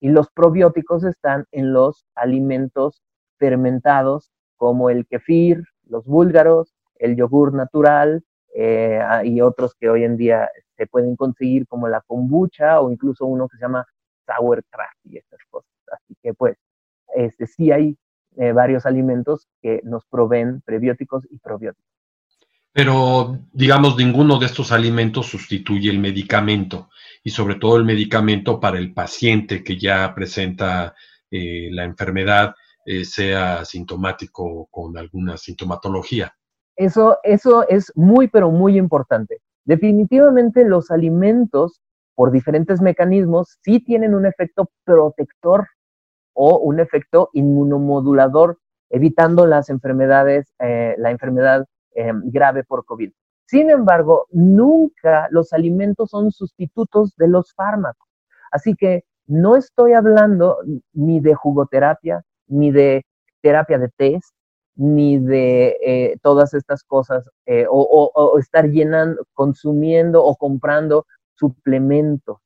Y 0.00 0.10
los 0.10 0.30
probióticos 0.30 1.04
están 1.04 1.46
en 1.52 1.72
los 1.72 2.06
alimentos 2.14 3.02
fermentados 3.38 4.30
como 4.56 4.90
el 4.90 5.06
kefir, 5.06 5.64
los 5.84 6.04
búlgaros, 6.04 6.74
el 6.96 7.16
yogur 7.16 7.54
natural 7.54 8.24
eh, 8.54 9.00
ah, 9.02 9.24
y 9.24 9.40
otros 9.40 9.74
que 9.74 9.88
hoy 9.88 10.04
en 10.04 10.16
día 10.16 10.48
se 10.76 10.86
pueden 10.86 11.16
conseguir 11.16 11.66
como 11.66 11.88
la 11.88 12.02
kombucha 12.02 12.80
o 12.80 12.90
incluso 12.90 13.26
uno 13.26 13.48
que 13.48 13.56
se 13.56 13.62
llama 13.62 13.86
sauerkraut 14.26 14.90
y 15.04 15.18
estas 15.18 15.40
cosas. 15.50 15.70
Así 15.90 16.14
que 16.22 16.34
pues 16.34 16.56
este, 17.14 17.46
sí 17.46 17.70
hay 17.72 17.96
eh, 18.36 18.52
varios 18.52 18.86
alimentos 18.86 19.48
que 19.62 19.80
nos 19.84 20.04
proveen 20.06 20.62
prebióticos 20.62 21.24
y 21.30 21.38
probióticos. 21.38 21.86
Pero, 22.72 23.38
digamos, 23.54 23.96
ninguno 23.96 24.38
de 24.38 24.46
estos 24.46 24.70
alimentos 24.70 25.26
sustituye 25.26 25.88
el 25.88 25.98
medicamento 25.98 26.90
y 27.24 27.30
sobre 27.30 27.54
todo 27.54 27.78
el 27.78 27.84
medicamento 27.84 28.60
para 28.60 28.78
el 28.78 28.92
paciente 28.92 29.64
que 29.64 29.78
ya 29.78 30.14
presenta 30.14 30.94
eh, 31.30 31.70
la 31.72 31.84
enfermedad, 31.84 32.54
eh, 32.84 33.04
sea 33.04 33.64
sintomático 33.64 34.68
con 34.70 34.98
alguna 34.98 35.38
sintomatología. 35.38 36.32
Eso, 36.76 37.18
eso 37.24 37.66
es 37.66 37.90
muy, 37.96 38.28
pero 38.28 38.50
muy 38.50 38.76
importante. 38.76 39.40
Definitivamente 39.64 40.62
los 40.64 40.90
alimentos, 40.90 41.80
por 42.14 42.30
diferentes 42.30 42.82
mecanismos, 42.82 43.58
sí 43.62 43.80
tienen 43.80 44.14
un 44.14 44.26
efecto 44.26 44.70
protector 44.84 45.66
o 46.36 46.58
un 46.58 46.78
efecto 46.80 47.30
inmunomodulador, 47.32 48.58
evitando 48.90 49.46
las 49.46 49.70
enfermedades, 49.70 50.52
eh, 50.60 50.94
la 50.98 51.10
enfermedad 51.10 51.66
eh, 51.94 52.12
grave 52.24 52.62
por 52.62 52.84
COVID. 52.84 53.10
Sin 53.46 53.70
embargo, 53.70 54.26
nunca 54.30 55.28
los 55.30 55.52
alimentos 55.52 56.10
son 56.10 56.30
sustitutos 56.30 57.16
de 57.16 57.28
los 57.28 57.54
fármacos. 57.54 58.08
Así 58.52 58.74
que 58.74 59.04
no 59.26 59.56
estoy 59.56 59.94
hablando 59.94 60.58
ni 60.92 61.20
de 61.20 61.34
jugoterapia, 61.34 62.22
ni 62.48 62.70
de 62.70 63.04
terapia 63.40 63.78
de 63.78 63.88
test, 63.88 64.34
ni 64.74 65.18
de 65.18 65.78
eh, 65.80 66.16
todas 66.22 66.52
estas 66.52 66.84
cosas, 66.84 67.30
o, 67.70 68.36
estar 68.38 68.68
llenando, 68.68 69.24
consumiendo 69.32 70.22
o 70.22 70.36
comprando 70.36 71.06
suplementos 71.34 72.38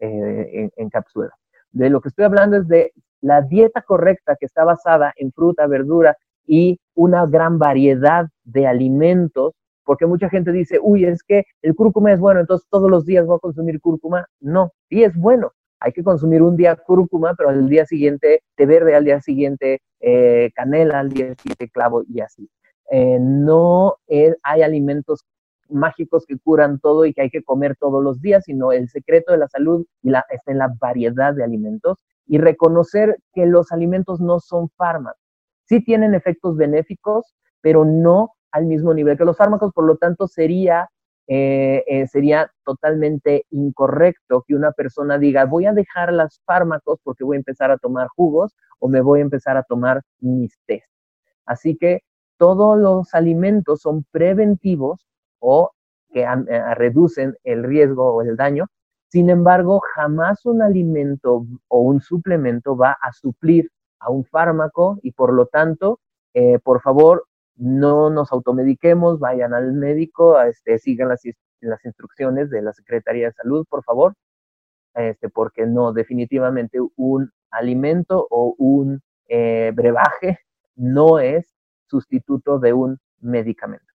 en, 0.00 0.72
en 0.74 0.90
cápsula. 0.90 1.30
De 1.70 1.90
lo 1.90 2.00
que 2.00 2.08
estoy 2.08 2.24
hablando 2.24 2.56
es 2.56 2.66
de 2.66 2.92
la 3.26 3.42
dieta 3.42 3.82
correcta 3.82 4.36
que 4.38 4.46
está 4.46 4.64
basada 4.64 5.12
en 5.16 5.32
fruta, 5.32 5.66
verdura 5.66 6.16
y 6.46 6.78
una 6.94 7.26
gran 7.26 7.58
variedad 7.58 8.28
de 8.44 8.68
alimentos, 8.68 9.52
porque 9.84 10.06
mucha 10.06 10.28
gente 10.30 10.52
dice, 10.52 10.78
uy, 10.80 11.04
es 11.04 11.24
que 11.24 11.44
el 11.62 11.74
cúrcuma 11.74 12.12
es 12.12 12.20
bueno, 12.20 12.38
entonces 12.38 12.68
todos 12.70 12.88
los 12.88 13.04
días 13.04 13.26
voy 13.26 13.36
a 13.36 13.40
consumir 13.40 13.80
cúrcuma. 13.80 14.26
No, 14.40 14.70
sí 14.88 15.02
es 15.02 15.16
bueno, 15.16 15.50
hay 15.80 15.92
que 15.92 16.04
consumir 16.04 16.40
un 16.42 16.56
día 16.56 16.76
cúrcuma, 16.76 17.34
pero 17.36 17.50
al 17.50 17.68
día 17.68 17.84
siguiente 17.84 18.42
té 18.54 18.64
verde, 18.64 18.94
al 18.94 19.04
día 19.04 19.20
siguiente 19.20 19.80
eh, 20.00 20.52
canela, 20.54 21.00
al 21.00 21.08
día 21.10 21.34
siguiente 21.34 21.68
clavo 21.68 22.04
y 22.08 22.20
así. 22.20 22.48
Eh, 22.92 23.18
no 23.20 23.96
hay 24.42 24.62
alimentos 24.62 25.24
mágicos 25.68 26.24
que 26.26 26.38
curan 26.38 26.78
todo 26.78 27.06
y 27.06 27.12
que 27.12 27.22
hay 27.22 27.30
que 27.30 27.42
comer 27.42 27.74
todos 27.76 28.04
los 28.04 28.20
días, 28.20 28.44
sino 28.44 28.70
el 28.70 28.88
secreto 28.88 29.32
de 29.32 29.38
la 29.38 29.48
salud 29.48 29.84
está 30.30 30.52
en 30.52 30.58
la 30.58 30.72
variedad 30.78 31.34
de 31.34 31.42
alimentos 31.42 31.98
y 32.26 32.38
reconocer 32.38 33.18
que 33.32 33.46
los 33.46 33.72
alimentos 33.72 34.20
no 34.20 34.40
son 34.40 34.68
fármacos. 34.76 35.20
Sí 35.64 35.82
tienen 35.84 36.14
efectos 36.14 36.56
benéficos, 36.56 37.34
pero 37.60 37.84
no 37.84 38.32
al 38.52 38.66
mismo 38.66 38.94
nivel 38.94 39.18
que 39.18 39.24
los 39.24 39.36
fármacos, 39.36 39.72
por 39.72 39.84
lo 39.84 39.96
tanto 39.96 40.26
sería 40.26 40.88
eh, 41.28 41.82
eh, 41.88 42.06
sería 42.06 42.52
totalmente 42.64 43.46
incorrecto 43.50 44.44
que 44.46 44.54
una 44.54 44.70
persona 44.70 45.18
diga, 45.18 45.44
voy 45.44 45.66
a 45.66 45.72
dejar 45.72 46.12
los 46.12 46.40
fármacos 46.44 47.00
porque 47.02 47.24
voy 47.24 47.36
a 47.36 47.38
empezar 47.38 47.72
a 47.72 47.78
tomar 47.78 48.06
jugos 48.14 48.54
o 48.78 48.88
me 48.88 49.00
voy 49.00 49.18
a 49.18 49.22
empezar 49.22 49.56
a 49.56 49.64
tomar 49.64 50.02
mis 50.20 50.56
test. 50.66 50.86
Así 51.44 51.76
que 51.76 52.02
todos 52.38 52.78
los 52.78 53.12
alimentos 53.12 53.80
son 53.80 54.04
preventivos 54.12 55.04
o 55.40 55.72
que 56.12 56.22
eh, 56.22 56.74
reducen 56.76 57.34
el 57.42 57.64
riesgo 57.64 58.14
o 58.14 58.22
el 58.22 58.36
daño. 58.36 58.66
Sin 59.08 59.30
embargo, 59.30 59.80
jamás 59.94 60.44
un 60.46 60.62
alimento 60.62 61.46
o 61.68 61.80
un 61.80 62.00
suplemento 62.00 62.76
va 62.76 62.96
a 63.00 63.12
suplir 63.12 63.70
a 64.00 64.10
un 64.10 64.24
fármaco 64.24 64.98
y 65.02 65.12
por 65.12 65.32
lo 65.32 65.46
tanto, 65.46 66.00
por 66.64 66.82
favor, 66.82 67.26
no 67.56 68.10
nos 68.10 68.32
automediquemos, 68.32 69.18
vayan 69.18 69.54
al 69.54 69.72
médico, 69.72 70.40
este, 70.40 70.78
sigan 70.78 71.08
las, 71.08 71.22
las 71.60 71.84
instrucciones 71.84 72.50
de 72.50 72.62
la 72.62 72.72
Secretaría 72.72 73.26
de 73.26 73.32
Salud, 73.32 73.66
por 73.68 73.82
favor, 73.82 74.14
este, 74.94 75.28
porque 75.28 75.66
no, 75.66 75.92
definitivamente 75.92 76.78
un 76.96 77.30
alimento 77.50 78.26
o 78.30 78.54
un 78.58 79.00
eh, 79.28 79.72
brebaje 79.74 80.40
no 80.74 81.18
es 81.18 81.54
sustituto 81.86 82.58
de 82.58 82.72
un 82.72 82.98
medicamento. 83.20 83.86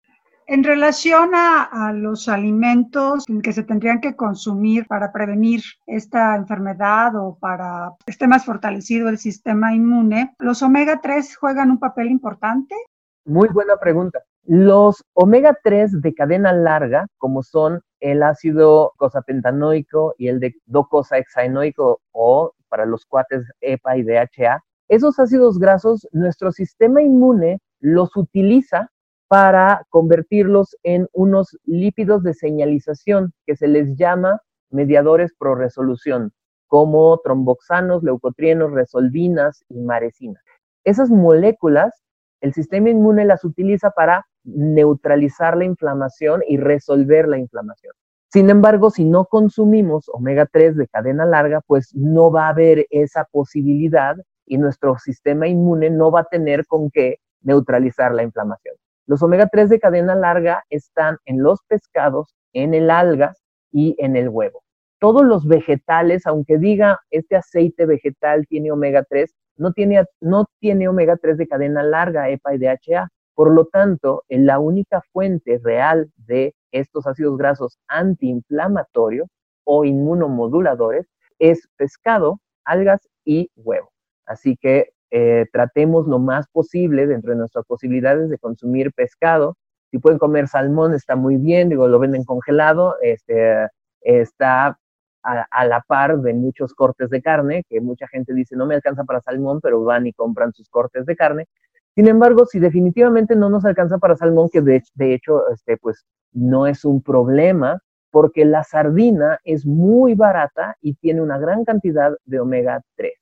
En 0.51 0.65
relación 0.65 1.29
a, 1.33 1.93
los 1.93 2.27
alimentos 2.27 3.23
que 3.41 3.53
se 3.53 3.63
tendrían 3.63 4.01
que 4.01 4.17
consumir 4.17 4.85
para 4.85 5.13
prevenir 5.13 5.61
esta 5.87 6.35
enfermedad 6.35 7.15
o 7.15 7.37
para 7.39 7.93
que 8.05 8.11
esté 8.11 8.27
más 8.27 8.43
fortalecido 8.43 9.07
el 9.07 9.17
sistema 9.17 9.73
inmune, 9.73 10.35
¿los 10.39 10.61
omega 10.61 10.99
3 11.01 11.37
juegan 11.37 11.71
un 11.71 11.79
papel 11.79 12.11
importante? 12.11 12.75
Muy 13.23 13.47
buena 13.47 13.77
pregunta. 13.77 14.19
Los 14.43 15.05
omega 15.13 15.57
3 15.63 16.01
de 16.01 16.13
cadena 16.13 16.51
larga, 16.51 17.07
como 17.17 17.43
son 17.43 17.79
el 18.01 18.21
ácido 18.21 18.91
cosapentanoico 18.97 20.15
y 20.17 20.27
el 20.27 20.41
de 20.41 20.53
docosahexaenoico 20.65 22.01
o 22.11 22.51
para 22.67 22.85
los 22.85 23.05
cuates 23.05 23.45
EPA 23.61 23.95
y 23.95 24.03
DHA, 24.03 24.61
esos 24.89 25.17
ácidos 25.17 25.59
grasos, 25.59 26.05
nuestro 26.11 26.51
sistema 26.51 27.01
inmune 27.01 27.61
los 27.79 28.17
utiliza 28.17 28.91
para 29.31 29.85
convertirlos 29.87 30.75
en 30.83 31.07
unos 31.13 31.57
lípidos 31.63 32.21
de 32.21 32.33
señalización 32.33 33.31
que 33.45 33.55
se 33.55 33.69
les 33.69 33.95
llama 33.95 34.41
mediadores 34.71 35.31
pro 35.39 35.55
resolución, 35.55 36.33
como 36.67 37.17
tromboxanos, 37.23 38.03
leucotrienos, 38.03 38.73
resolvinas 38.73 39.63
y 39.69 39.79
maresinas. 39.79 40.43
Esas 40.83 41.09
moléculas 41.09 41.93
el 42.41 42.53
sistema 42.53 42.89
inmune 42.89 43.23
las 43.23 43.45
utiliza 43.45 43.91
para 43.91 44.25
neutralizar 44.43 45.55
la 45.55 45.63
inflamación 45.63 46.41
y 46.45 46.57
resolver 46.57 47.29
la 47.29 47.37
inflamación. 47.37 47.93
Sin 48.33 48.49
embargo, 48.49 48.89
si 48.89 49.05
no 49.05 49.27
consumimos 49.27 50.09
omega 50.09 50.45
3 50.45 50.75
de 50.75 50.87
cadena 50.89 51.25
larga, 51.25 51.61
pues 51.65 51.95
no 51.95 52.31
va 52.31 52.47
a 52.47 52.49
haber 52.49 52.85
esa 52.89 53.23
posibilidad 53.31 54.17
y 54.45 54.57
nuestro 54.57 54.97
sistema 54.97 55.47
inmune 55.47 55.89
no 55.89 56.11
va 56.11 56.21
a 56.21 56.25
tener 56.25 56.65
con 56.65 56.91
qué 56.91 57.19
neutralizar 57.43 58.13
la 58.13 58.23
inflamación. 58.23 58.75
Los 59.11 59.21
omega 59.23 59.49
3 59.51 59.67
de 59.67 59.81
cadena 59.81 60.15
larga 60.15 60.63
están 60.69 61.17
en 61.25 61.43
los 61.43 61.59
pescados, 61.67 62.33
en 62.53 62.73
el 62.73 62.89
alga 62.89 63.33
y 63.69 63.93
en 63.99 64.15
el 64.15 64.29
huevo. 64.29 64.63
Todos 65.01 65.25
los 65.25 65.45
vegetales, 65.45 66.25
aunque 66.25 66.57
diga 66.57 66.97
este 67.09 67.35
aceite 67.35 67.85
vegetal 67.85 68.47
tiene 68.47 68.71
omega 68.71 69.03
3, 69.09 69.29
no 69.57 69.73
tiene, 69.73 70.05
no 70.21 70.45
tiene 70.61 70.87
omega 70.87 71.17
3 71.17 71.37
de 71.39 71.47
cadena 71.49 71.83
larga, 71.83 72.29
EPA 72.29 72.55
y 72.55 72.59
DHA. 72.59 73.09
Por 73.35 73.53
lo 73.53 73.65
tanto, 73.65 74.23
la 74.29 74.59
única 74.59 75.01
fuente 75.11 75.59
real 75.61 76.09
de 76.15 76.55
estos 76.71 77.05
ácidos 77.05 77.37
grasos 77.37 77.79
antiinflamatorios 77.89 79.27
o 79.65 79.83
inmunomoduladores 79.83 81.05
es 81.37 81.67
pescado, 81.75 82.39
algas 82.63 83.09
y 83.25 83.51
huevo. 83.57 83.91
Así 84.25 84.55
que 84.55 84.93
eh, 85.11 85.45
tratemos 85.51 86.07
lo 86.07 86.19
más 86.19 86.47
posible 86.47 87.05
dentro 87.05 87.31
de 87.31 87.37
nuestras 87.37 87.65
posibilidades 87.65 88.29
de 88.29 88.37
consumir 88.37 88.93
pescado. 88.93 89.57
Si 89.91 89.99
pueden 89.99 90.17
comer 90.17 90.47
salmón, 90.47 90.93
está 90.93 91.17
muy 91.17 91.35
bien, 91.35 91.67
digo, 91.67 91.87
lo 91.87 91.99
venden 91.99 92.23
congelado, 92.23 92.95
este, 93.01 93.67
está 94.01 94.79
a, 95.23 95.65
la 95.65 95.81
par 95.87 96.19
de 96.19 96.33
muchos 96.33 96.73
cortes 96.73 97.09
de 97.09 97.21
carne, 97.21 97.63
que 97.69 97.81
mucha 97.81 98.07
gente 98.07 98.33
dice 98.33 98.55
no 98.55 98.65
me 98.65 98.75
alcanza 98.75 99.03
para 99.03 99.21
salmón, 99.21 99.59
pero 99.61 99.83
van 99.83 100.07
y 100.07 100.13
compran 100.13 100.53
sus 100.53 100.69
cortes 100.69 101.05
de 101.05 101.15
carne. 101.15 101.47
Sin 101.93 102.07
embargo, 102.07 102.45
si 102.45 102.59
definitivamente 102.59 103.35
no 103.35 103.49
nos 103.49 103.65
alcanza 103.65 103.97
para 103.97 104.15
salmón, 104.15 104.49
que 104.49 104.61
de, 104.61 104.81
hecho 105.13 105.49
este, 105.49 105.77
pues, 105.77 106.05
no 106.31 106.65
es 106.67 106.85
un 106.85 107.03
problema, 107.03 107.79
porque 108.11 108.45
la 108.45 108.63
sardina 108.63 109.39
es 109.43 109.65
muy 109.65 110.15
barata 110.15 110.75
y 110.81 110.95
tiene 110.95 111.21
una 111.21 111.37
gran 111.37 111.65
cantidad 111.65 112.13
de 112.25 112.39
omega 112.39 112.81
3. 112.95 113.20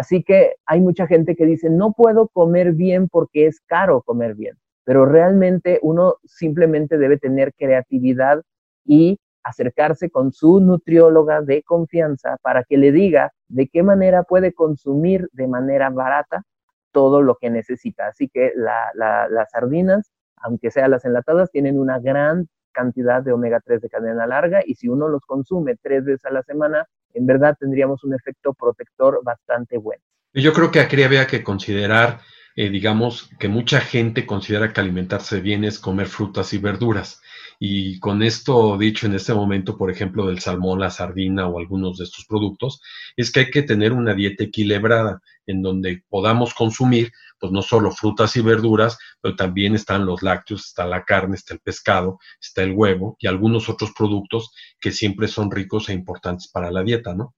Así 0.00 0.22
que 0.22 0.54
hay 0.64 0.80
mucha 0.80 1.06
gente 1.06 1.36
que 1.36 1.44
dice, 1.44 1.68
no 1.68 1.92
puedo 1.92 2.28
comer 2.28 2.72
bien 2.72 3.06
porque 3.10 3.46
es 3.46 3.60
caro 3.66 4.00
comer 4.00 4.34
bien, 4.34 4.56
pero 4.82 5.04
realmente 5.04 5.78
uno 5.82 6.14
simplemente 6.24 6.96
debe 6.96 7.18
tener 7.18 7.52
creatividad 7.52 8.40
y 8.86 9.18
acercarse 9.42 10.08
con 10.08 10.32
su 10.32 10.58
nutrióloga 10.60 11.42
de 11.42 11.62
confianza 11.62 12.38
para 12.40 12.64
que 12.64 12.78
le 12.78 12.92
diga 12.92 13.32
de 13.48 13.68
qué 13.68 13.82
manera 13.82 14.22
puede 14.22 14.54
consumir 14.54 15.28
de 15.32 15.46
manera 15.46 15.90
barata 15.90 16.44
todo 16.92 17.20
lo 17.20 17.34
que 17.34 17.50
necesita. 17.50 18.06
Así 18.06 18.30
que 18.32 18.54
las 18.54 19.50
sardinas, 19.50 20.10
aunque 20.36 20.70
sean 20.70 20.92
las 20.92 21.04
enlatadas, 21.04 21.50
tienen 21.50 21.78
una 21.78 21.98
gran 21.98 22.48
cantidad 22.72 23.22
de 23.22 23.32
omega 23.32 23.60
3 23.62 23.82
de 23.82 23.90
cadena 23.90 24.26
larga 24.26 24.62
y 24.64 24.76
si 24.76 24.88
uno 24.88 25.08
los 25.08 25.26
consume 25.26 25.76
tres 25.76 26.06
veces 26.06 26.24
a 26.24 26.30
la 26.30 26.42
semana, 26.42 26.86
en 27.14 27.26
verdad 27.26 27.56
tendríamos 27.58 28.04
un 28.04 28.14
efecto 28.14 28.52
protector 28.54 29.20
bastante 29.22 29.78
bueno. 29.78 30.02
Yo 30.32 30.52
creo 30.52 30.70
que 30.70 30.80
aquí 30.80 31.02
había 31.02 31.26
que 31.26 31.42
considerar 31.42 32.20
eh, 32.56 32.68
digamos, 32.68 33.30
que 33.38 33.48
mucha 33.48 33.80
gente 33.80 34.26
considera 34.26 34.72
que 34.72 34.80
alimentarse 34.80 35.40
bien 35.40 35.64
es 35.64 35.78
comer 35.78 36.08
frutas 36.08 36.52
y 36.52 36.58
verduras. 36.58 37.22
Y 37.58 37.98
con 38.00 38.22
esto 38.22 38.76
dicho 38.76 39.06
en 39.06 39.14
este 39.14 39.32
momento, 39.34 39.76
por 39.78 39.90
ejemplo, 39.90 40.26
del 40.26 40.40
salmón, 40.40 40.80
la 40.80 40.90
sardina 40.90 41.46
o 41.46 41.58
algunos 41.58 41.98
de 41.98 42.04
estos 42.04 42.24
productos, 42.26 42.82
es 43.16 43.30
que 43.30 43.40
hay 43.40 43.50
que 43.50 43.62
tener 43.62 43.92
una 43.92 44.14
dieta 44.14 44.44
equilibrada 44.44 45.22
en 45.50 45.62
donde 45.62 46.02
podamos 46.08 46.54
consumir, 46.54 47.10
pues 47.38 47.52
no 47.52 47.62
solo 47.62 47.90
frutas 47.90 48.36
y 48.36 48.42
verduras, 48.42 48.98
pero 49.20 49.36
también 49.36 49.74
están 49.74 50.06
los 50.06 50.22
lácteos, 50.22 50.66
está 50.66 50.86
la 50.86 51.04
carne, 51.04 51.36
está 51.36 51.54
el 51.54 51.60
pescado, 51.60 52.18
está 52.40 52.62
el 52.62 52.72
huevo 52.72 53.16
y 53.18 53.26
algunos 53.26 53.68
otros 53.68 53.92
productos 53.96 54.52
que 54.80 54.92
siempre 54.92 55.28
son 55.28 55.50
ricos 55.50 55.88
e 55.88 55.92
importantes 55.92 56.48
para 56.48 56.70
la 56.70 56.82
dieta, 56.82 57.14
¿no? 57.14 57.34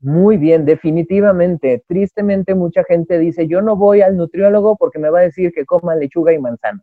Muy 0.00 0.36
bien, 0.36 0.64
definitivamente. 0.64 1.82
Tristemente 1.88 2.54
mucha 2.54 2.84
gente 2.84 3.18
dice, 3.18 3.48
yo 3.48 3.60
no 3.62 3.76
voy 3.76 4.00
al 4.00 4.16
nutriólogo 4.16 4.76
porque 4.76 4.98
me 4.98 5.10
va 5.10 5.20
a 5.20 5.22
decir 5.22 5.52
que 5.52 5.66
coma 5.66 5.96
lechuga 5.96 6.32
y 6.32 6.38
manzana, 6.38 6.82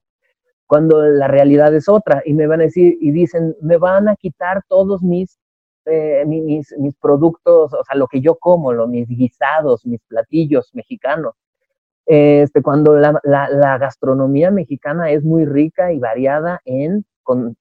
cuando 0.66 1.02
la 1.02 1.28
realidad 1.30 1.74
es 1.74 1.88
otra. 1.88 2.22
Y 2.26 2.34
me 2.34 2.46
van 2.46 2.60
a 2.60 2.66
decir, 2.66 2.98
y 3.00 3.12
dicen, 3.12 3.56
me 3.62 3.78
van 3.78 4.10
a 4.10 4.18
quitar 4.18 4.64
todos 4.68 5.02
mis, 5.02 5.40
eh, 5.86 6.24
mis, 6.26 6.74
productos, 7.02 7.74
o 7.74 7.84
sea, 7.84 7.96
lo 7.96 8.08
que 8.08 8.22
yo 8.22 8.36
como, 8.36 8.74
lo, 8.74 8.88
mis 8.88 9.08
guisados, 9.08 9.86
mis 9.86 10.02
platillos 10.08 10.72
mexicanos. 10.74 11.36
Este, 12.06 12.62
cuando 12.62 12.96
la, 12.96 13.78
gastronomía 13.80 14.52
mexicana 14.52 15.10
es 15.10 15.24
muy 15.24 15.46
rica 15.46 15.92
y 15.92 16.00
variada 16.00 16.62
en, 16.66 17.06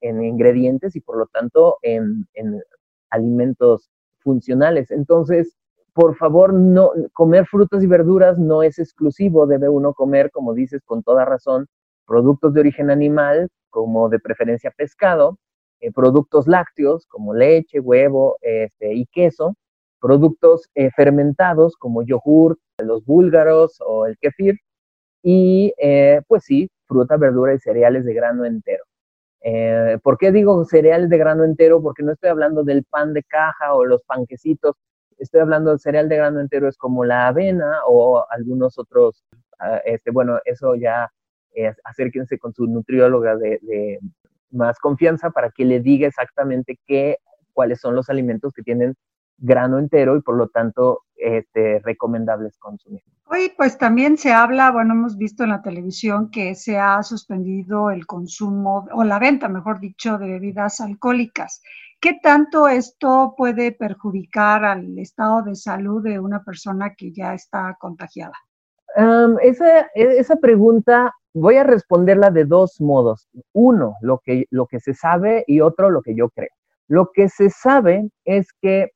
en 0.01 0.23
ingredientes 0.23 0.95
y 0.95 1.01
por 1.01 1.17
lo 1.17 1.25
tanto 1.27 1.77
en, 1.81 2.27
en 2.33 2.61
alimentos 3.09 3.89
funcionales. 4.19 4.91
Entonces, 4.91 5.55
por 5.93 6.15
favor, 6.17 6.53
no 6.53 6.91
comer 7.13 7.45
frutas 7.45 7.81
y 7.81 7.87
verduras 7.87 8.37
no 8.37 8.63
es 8.63 8.79
exclusivo, 8.79 9.47
debe 9.47 9.69
uno 9.69 9.93
comer, 9.93 10.29
como 10.29 10.53
dices, 10.53 10.83
con 10.83 11.03
toda 11.03 11.23
razón, 11.25 11.67
productos 12.05 12.53
de 12.53 12.59
origen 12.59 12.91
animal, 12.91 13.49
como 13.69 14.09
de 14.09 14.19
preferencia 14.19 14.71
pescado, 14.71 15.37
eh, 15.85 15.91
productos 15.91 16.47
lácteos, 16.47 17.05
como 17.07 17.33
leche, 17.33 17.79
huevo 17.79 18.37
este, 18.41 18.93
y 18.93 19.05
queso, 19.07 19.55
productos 19.99 20.69
eh, 20.75 20.89
fermentados, 20.95 21.75
como 21.77 22.03
yogur, 22.03 22.57
los 22.79 23.05
búlgaros 23.05 23.77
o 23.85 24.05
el 24.07 24.17
kefir, 24.17 24.57
y 25.23 25.73
eh, 25.77 26.21
pues 26.27 26.43
sí, 26.45 26.69
fruta, 26.87 27.17
verdura 27.17 27.53
y 27.53 27.59
cereales 27.59 28.05
de 28.05 28.13
grano 28.13 28.45
entero. 28.45 28.83
Eh, 29.41 29.99
¿Por 30.03 30.17
qué 30.17 30.31
digo 30.31 30.65
cereales 30.65 31.09
de 31.09 31.17
grano 31.19 31.43
entero? 31.43 31.81
Porque 31.81 32.03
no 32.03 32.13
estoy 32.13 32.29
hablando 32.29 32.63
del 32.63 32.83
pan 32.83 33.13
de 33.13 33.23
caja 33.23 33.75
o 33.75 33.85
los 33.85 34.03
panquecitos. 34.03 34.75
estoy 35.19 35.41
hablando 35.41 35.71
de 35.71 35.79
cereal 35.79 36.09
de 36.09 36.17
grano 36.17 36.39
entero, 36.41 36.67
es 36.67 36.77
como 36.77 37.05
la 37.05 37.27
avena 37.27 37.81
o 37.87 38.25
algunos 38.29 38.77
otros, 38.79 39.23
ah, 39.59 39.81
este, 39.85 40.11
bueno, 40.11 40.39
eso 40.45 40.75
ya 40.75 41.09
acérquense 41.83 42.37
con 42.37 42.53
su 42.53 42.67
nutrióloga 42.67 43.37
de, 43.37 43.99
más 44.55 44.79
confianza 44.79 45.29
para 45.29 45.51
que 45.51 45.65
le 45.65 45.79
diga 45.79 46.07
exactamente 46.07 46.79
qué, 46.85 47.17
cuáles 47.53 47.79
son 47.79 47.95
los 47.95 48.09
alimentos 48.09 48.53
que 48.53 48.63
tienen 48.63 48.95
grano 49.37 49.79
entero 49.79 50.15
y 50.15 50.21
por 50.21 50.35
lo 50.35 50.47
tanto 50.47 51.01
este, 51.15 51.79
recomendables 51.79 52.57
consumir. 52.57 53.01
Hoy 53.27 53.51
pues 53.57 53.77
también 53.77 54.17
se 54.17 54.31
habla, 54.31 54.71
bueno, 54.71 54.93
hemos 54.93 55.17
visto 55.17 55.43
en 55.43 55.49
la 55.49 55.61
televisión 55.61 56.29
que 56.29 56.55
se 56.55 56.77
ha 56.77 57.01
suspendido 57.03 57.89
el 57.89 58.05
consumo 58.05 58.87
o 58.91 59.03
la 59.03 59.19
venta, 59.19 59.49
mejor 59.49 59.79
dicho, 59.79 60.17
de 60.17 60.27
bebidas 60.27 60.79
alcohólicas. 60.79 61.61
¿Qué 61.99 62.19
tanto 62.21 62.67
esto 62.67 63.33
puede 63.35 63.71
perjudicar 63.71 64.63
al 64.63 64.97
estado 64.99 65.41
de 65.41 65.55
salud 65.55 66.03
de 66.03 66.19
una 66.19 66.43
persona 66.43 66.93
que 66.93 67.11
ya 67.11 67.33
está 67.33 67.75
contagiada? 67.79 68.35
esa, 69.41 69.87
esa, 69.93 70.37
pregunta 70.37 71.13
voy 71.35 71.57
a 71.57 71.63
responderla 71.63 72.31
de 72.31 72.45
dos 72.45 72.79
modos. 72.79 73.27
Uno, 73.53 73.97
lo 74.01 74.19
que, 74.23 74.45
lo 74.49 74.67
que 74.67 74.79
se 74.79 74.93
sabe 74.93 75.43
y 75.47 75.59
otro, 75.59 75.89
lo 75.89 76.01
que 76.01 76.15
yo 76.15 76.29
creo. 76.29 76.49
Lo 76.87 77.11
que 77.13 77.27
se 77.29 77.49
sabe 77.49 78.09
es 78.23 78.47
que 78.61 78.91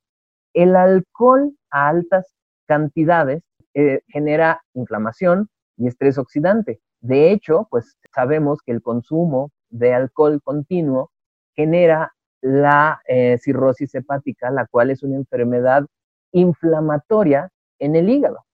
el 0.54 0.76
alcohol 0.76 1.52
a 1.70 1.90
altas 1.90 2.34
cantidades 2.66 3.44
eh, 3.74 4.02
genera 4.08 4.64
inflamación 4.74 5.50
y 5.78 5.88
estrés 5.88 6.18
oxidante. 6.18 6.80
De 7.02 7.32
hecho, 7.32 7.68
pues 7.70 7.98
sabemos 8.16 8.60
que 8.66 8.72
el 8.72 8.82
consumo 8.82 9.52
de 9.70 9.94
alcohol 9.94 10.42
continuo 10.42 11.12
genera 11.56 12.14
la 12.42 13.02
eh, 13.08 13.38
cirrosis 13.42 13.94
hepática, 13.96 14.50
la 14.50 14.66
cual 14.66 14.92
es 14.92 15.04
una 15.04 15.18
enfermedad 15.18 15.86
inflamatoria 16.32 17.50
en 17.80 17.98
el 17.98 18.10
hígado. 18.10 18.46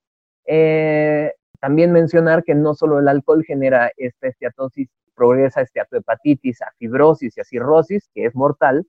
Eh, 0.48 1.34
también 1.66 1.92
mencionar 1.92 2.44
que 2.44 2.54
no 2.54 2.76
solo 2.76 3.00
el 3.00 3.08
alcohol 3.08 3.44
genera 3.44 3.92
esta 3.98 4.28
esteatosis, 4.28 4.88
progresa 5.16 5.62
esteatohepatitis, 5.62 6.62
a 6.62 6.72
fibrosis 6.78 7.36
y 7.36 7.42
a 7.42 7.44
cirrosis, 7.44 8.08
que 8.14 8.26
es 8.26 8.36
mortal, 8.36 8.86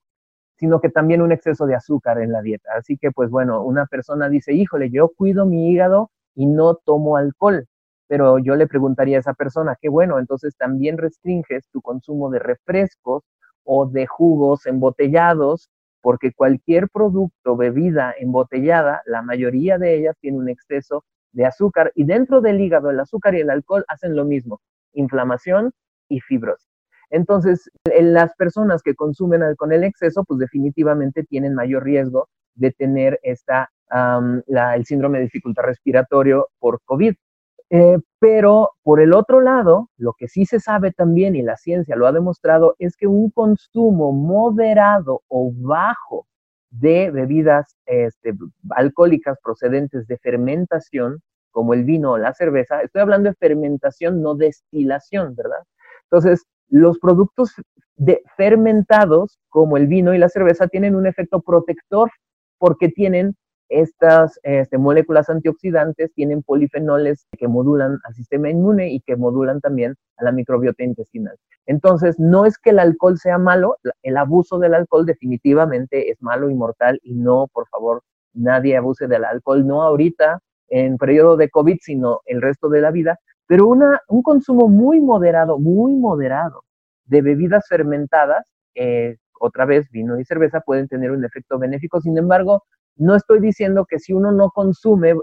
sino 0.59 0.79
que 0.83 0.91
también 0.91 1.23
un 1.23 1.33
exceso 1.33 1.65
de 1.65 1.75
azúcar 1.75 2.21
en 2.21 2.33
la 2.33 2.43
dieta. 2.43 2.69
Así 2.77 2.99
que, 2.99 3.12
pues 3.12 3.31
bueno, 3.31 3.62
una 3.62 3.87
persona 3.87 4.29
dice, 4.29 4.53
híjole, 4.53 4.91
yo 4.91 5.09
cuido 5.09 5.47
mi 5.47 5.71
hígado 5.71 6.11
y 6.35 6.45
no 6.45 6.75
tomo 6.75 7.17
alcohol, 7.17 7.67
pero 8.09 8.39
yo 8.39 8.57
le 8.57 8.67
preguntaría 8.67 9.17
a 9.17 9.21
esa 9.21 9.33
persona, 9.33 9.79
qué 9.81 9.89
bueno, 9.89 10.19
entonces 10.19 10.55
también 10.55 10.99
restringes 10.99 11.67
tu 11.73 11.81
consumo 11.81 12.29
de 12.29 12.41
refrescos 12.41 13.23
o 13.65 13.87
de 13.87 14.07
jugos 14.07 14.67
embotellados, 14.67 15.71
porque 16.03 16.31
cualquier 16.31 16.91
producto, 16.91 17.57
bebida 17.57 18.15
embotellada, 18.19 19.01
la 19.07 19.23
mayoría 19.23 19.79
de 19.79 19.95
ellas 19.95 20.15
tiene 20.21 20.37
un 20.37 20.51
exceso 20.51 21.05
de 21.37 21.44
azúcar 21.44 21.92
y 21.94 22.05
dentro 22.05 22.40
del 22.40 22.61
hígado 22.61 22.90
el 22.90 22.99
azúcar 22.99 23.35
y 23.35 23.40
el 23.40 23.51
alcohol 23.51 23.85
hacen 23.88 24.16
lo 24.16 24.25
mismo, 24.25 24.61
inflamación 24.94 25.72
y 26.09 26.20
fibrosis. 26.20 26.72
Entonces, 27.11 27.70
las 27.85 28.35
personas 28.35 28.83
que 28.83 28.94
consumen 28.94 29.42
alcohol 29.42 29.75
en 29.75 29.85
exceso, 29.85 30.25
pues 30.25 30.40
definitivamente 30.40 31.25
tienen 31.25 31.55
mayor 31.55 31.85
riesgo 31.85 32.29
de 32.55 32.72
tener 32.72 33.20
esta, 33.22 33.70
el 33.92 34.87
síndrome 34.87 35.18
de 35.18 35.25
dificultad 35.25 35.64
respiratorio 35.64 36.49
por 36.59 36.81
COVID. 36.85 37.14
Eh, 37.68 37.99
pero 38.18 38.70
por 38.83 39.01
el 39.01 39.12
otro 39.12 39.40
lado, 39.40 39.90
lo 39.99 40.14
que 40.16 40.29
sí 40.29 40.46
se 40.46 40.59
sabe 40.59 40.92
también 40.92 41.37
y 41.37 41.42
la 41.42 41.57
ciencia 41.57 41.96
lo 41.96 42.07
ha 42.07 42.12
demostrado 42.12 42.77
es 42.79 42.96
que 42.96 43.09
un 43.09 43.31
consumo 43.31 44.12
moderado 44.12 45.22
o 45.29 45.53
bajo 45.53 46.27
de 46.70 47.11
bebidas 47.11 47.76
este, 47.87 48.35
alcohólicas 48.70 49.38
procedentes 49.42 50.07
de 50.07 50.18
fermentación, 50.18 51.20
como 51.50 51.72
el 51.74 51.85
vino 51.85 52.12
o 52.12 52.18
la 52.18 52.35
cerveza, 52.35 52.83
estoy 52.83 53.00
hablando 53.00 53.31
de 53.31 53.37
fermentación, 53.37 54.20
no 54.20 54.35
destilación, 54.35 55.35
¿verdad? 55.35 55.62
Entonces, 56.11 56.44
los 56.68 56.98
productos 56.98 57.55
de 57.96 58.22
fermentados, 58.37 59.38
como 59.48 59.76
el 59.76 59.87
vino 59.87 60.14
y 60.14 60.18
la 60.18 60.29
cerveza, 60.29 60.68
tienen 60.68 60.94
un 60.94 61.07
efecto 61.07 61.40
protector 61.40 62.11
porque 62.59 62.88
tienen 62.88 63.37
estas 63.68 64.38
este, 64.42 64.79
moléculas 64.79 65.29
antioxidantes, 65.29 66.12
tienen 66.14 66.42
polifenoles 66.42 67.26
que 67.37 67.48
modulan 67.48 67.98
al 68.05 68.14
sistema 68.14 68.48
inmune 68.48 68.90
y 68.90 69.00
que 69.00 69.16
modulan 69.16 69.61
también 69.61 69.94
a 70.16 70.24
la 70.24 70.33
microbiota 70.33 70.85
intestinal. 70.85 71.37
Entonces, 71.66 72.18
no 72.18 72.46
es 72.46 72.59
que 72.59 72.70
el 72.70 72.79
alcohol 72.79 73.18
sea 73.18 73.38
malo, 73.38 73.76
el 74.02 74.16
abuso 74.16 74.59
del 74.59 74.74
alcohol 74.74 75.05
definitivamente 75.05 76.11
es 76.11 76.22
malo 76.22 76.48
y 76.48 76.55
mortal 76.55 77.00
y 77.02 77.14
no, 77.14 77.48
por 77.52 77.66
favor, 77.68 78.02
nadie 78.35 78.76
abuse 78.76 79.09
del 79.09 79.24
alcohol, 79.24 79.66
no 79.66 79.83
ahorita 79.83 80.40
en 80.68 80.96
periodo 80.96 81.37
de 81.37 81.50
COVID, 81.50 81.79
sino 81.81 82.20
el 82.26 82.42
resto 82.42 82.68
de 82.68 82.81
la 82.81 82.90
vida, 82.90 83.18
pero 83.46 83.66
una, 83.68 84.00
un 84.09 84.22
consumo 84.22 84.68
muy 84.68 85.00
moderado, 85.00 85.59
muy 85.59 85.94
moderado 85.94 86.62
de 87.05 87.22
bebidas 87.22 87.66
fermentadas, 87.68 88.52
eh, 88.74 89.16
otra 89.40 89.64
vez 89.64 89.88
vino 89.90 90.18
y 90.18 90.24
cerveza, 90.24 90.61
pueden 90.61 90.88
tener 90.88 91.11
un 91.11 91.24
efecto 91.24 91.59
benéfico. 91.59 92.00
Sin 92.00 92.18
embargo, 92.18 92.64
no 92.96 93.14
estoy 93.14 93.40
diciendo 93.40 93.87
que 93.88 93.98
si 93.98 94.12
uno 94.12 94.32
no 94.32 94.50
consume, 94.50 95.14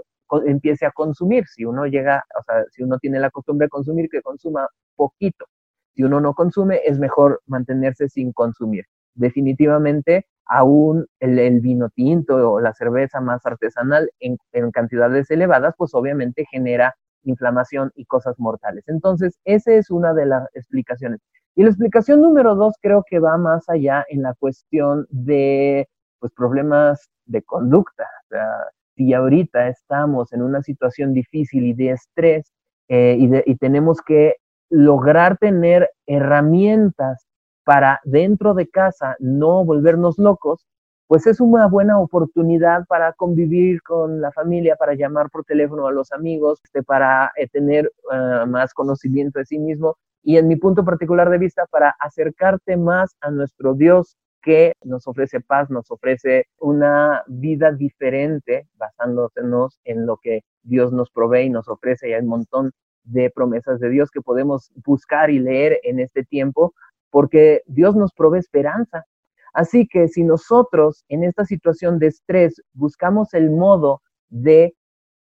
empiece 0.46 0.86
a 0.86 0.92
consumir. 0.92 1.46
Si 1.46 1.64
uno 1.64 1.86
llega, 1.86 2.24
o 2.38 2.42
sea, 2.42 2.64
si 2.70 2.82
uno 2.82 2.98
tiene 2.98 3.20
la 3.20 3.30
costumbre 3.30 3.66
de 3.66 3.70
consumir, 3.70 4.08
que 4.10 4.22
consuma 4.22 4.68
poquito. 4.96 5.46
Si 5.94 6.02
uno 6.02 6.20
no 6.20 6.34
consume, 6.34 6.80
es 6.84 6.98
mejor 6.98 7.40
mantenerse 7.46 8.08
sin 8.08 8.32
consumir. 8.32 8.84
Definitivamente, 9.14 10.26
aún 10.46 11.06
el, 11.20 11.60
vino 11.60 11.88
tinto 11.90 12.52
o 12.52 12.60
la 12.60 12.72
cerveza 12.74 13.20
más 13.20 13.44
artesanal 13.46 14.10
en, 14.20 14.36
cantidades 14.72 15.30
elevadas, 15.30 15.74
pues 15.78 15.94
obviamente 15.94 16.46
genera 16.50 16.94
inflamación 17.22 17.90
y 17.94 18.04
cosas 18.06 18.38
mortales. 18.38 18.84
Entonces, 18.88 19.38
esa 19.44 19.72
es 19.72 19.90
una 19.90 20.14
de 20.14 20.26
las 20.26 20.48
explicaciones. 20.54 21.20
Y 21.54 21.62
la 21.62 21.70
explicación 21.70 22.20
número 22.20 22.56
dos 22.56 22.74
creo 22.82 23.04
que 23.08 23.20
va 23.20 23.38
más 23.38 23.68
allá 23.68 24.04
en 24.08 24.22
la 24.22 24.34
cuestión 24.34 25.06
de 25.10 25.88
pues, 26.24 26.32
problemas 26.32 27.10
de 27.26 27.42
conducta. 27.42 28.04
O 28.04 28.28
sea, 28.30 28.48
si 28.96 29.12
ahorita 29.12 29.68
estamos 29.68 30.32
en 30.32 30.40
una 30.40 30.62
situación 30.62 31.12
difícil 31.12 31.66
y 31.66 31.74
de 31.74 31.90
estrés 31.90 32.50
eh, 32.88 33.14
y, 33.18 33.28
y 33.50 33.56
tenemos 33.56 34.00
que 34.00 34.36
lograr 34.70 35.36
tener 35.36 35.90
herramientas 36.06 37.26
para 37.62 38.00
dentro 38.04 38.54
de 38.54 38.70
casa 38.70 39.16
no 39.18 39.66
volvernos 39.66 40.16
locos, 40.16 40.64
pues 41.08 41.26
es 41.26 41.42
una 41.42 41.66
buena 41.66 41.98
oportunidad 42.00 42.86
para 42.86 43.12
convivir 43.12 43.82
con 43.82 44.22
la 44.22 44.32
familia, 44.32 44.76
para 44.76 44.94
llamar 44.94 45.28
por 45.28 45.44
teléfono 45.44 45.86
a 45.86 45.92
los 45.92 46.10
amigos, 46.10 46.58
este, 46.64 46.82
para 46.82 47.32
eh, 47.36 47.48
tener 47.48 47.92
ah, 48.10 48.46
más 48.48 48.72
conocimiento 48.72 49.40
de 49.40 49.44
sí 49.44 49.58
mismo 49.58 49.98
y 50.22 50.38
en 50.38 50.48
mi 50.48 50.56
punto 50.56 50.86
particular 50.86 51.28
de 51.28 51.36
vista, 51.36 51.66
para 51.66 51.94
acercarte 52.00 52.78
más 52.78 53.14
a 53.20 53.30
nuestro 53.30 53.74
Dios 53.74 54.16
que 54.44 54.74
nos 54.84 55.08
ofrece 55.08 55.40
paz, 55.40 55.70
nos 55.70 55.90
ofrece 55.90 56.46
una 56.60 57.24
vida 57.26 57.72
diferente 57.72 58.68
basándonos 58.76 59.80
en 59.84 60.04
lo 60.04 60.18
que 60.18 60.42
Dios 60.62 60.92
nos 60.92 61.10
provee 61.10 61.46
y 61.46 61.50
nos 61.50 61.66
ofrece. 61.66 62.10
Y 62.10 62.12
hay 62.12 62.20
un 62.20 62.28
montón 62.28 62.72
de 63.04 63.30
promesas 63.30 63.80
de 63.80 63.88
Dios 63.88 64.10
que 64.10 64.20
podemos 64.20 64.70
buscar 64.84 65.30
y 65.30 65.38
leer 65.38 65.80
en 65.82 65.98
este 65.98 66.24
tiempo, 66.24 66.74
porque 67.10 67.62
Dios 67.66 67.96
nos 67.96 68.12
provee 68.12 68.38
esperanza. 68.38 69.06
Así 69.54 69.86
que 69.86 70.08
si 70.08 70.24
nosotros 70.24 71.04
en 71.08 71.24
esta 71.24 71.46
situación 71.46 71.98
de 71.98 72.08
estrés 72.08 72.60
buscamos 72.74 73.32
el 73.32 73.50
modo 73.50 74.02
de 74.28 74.74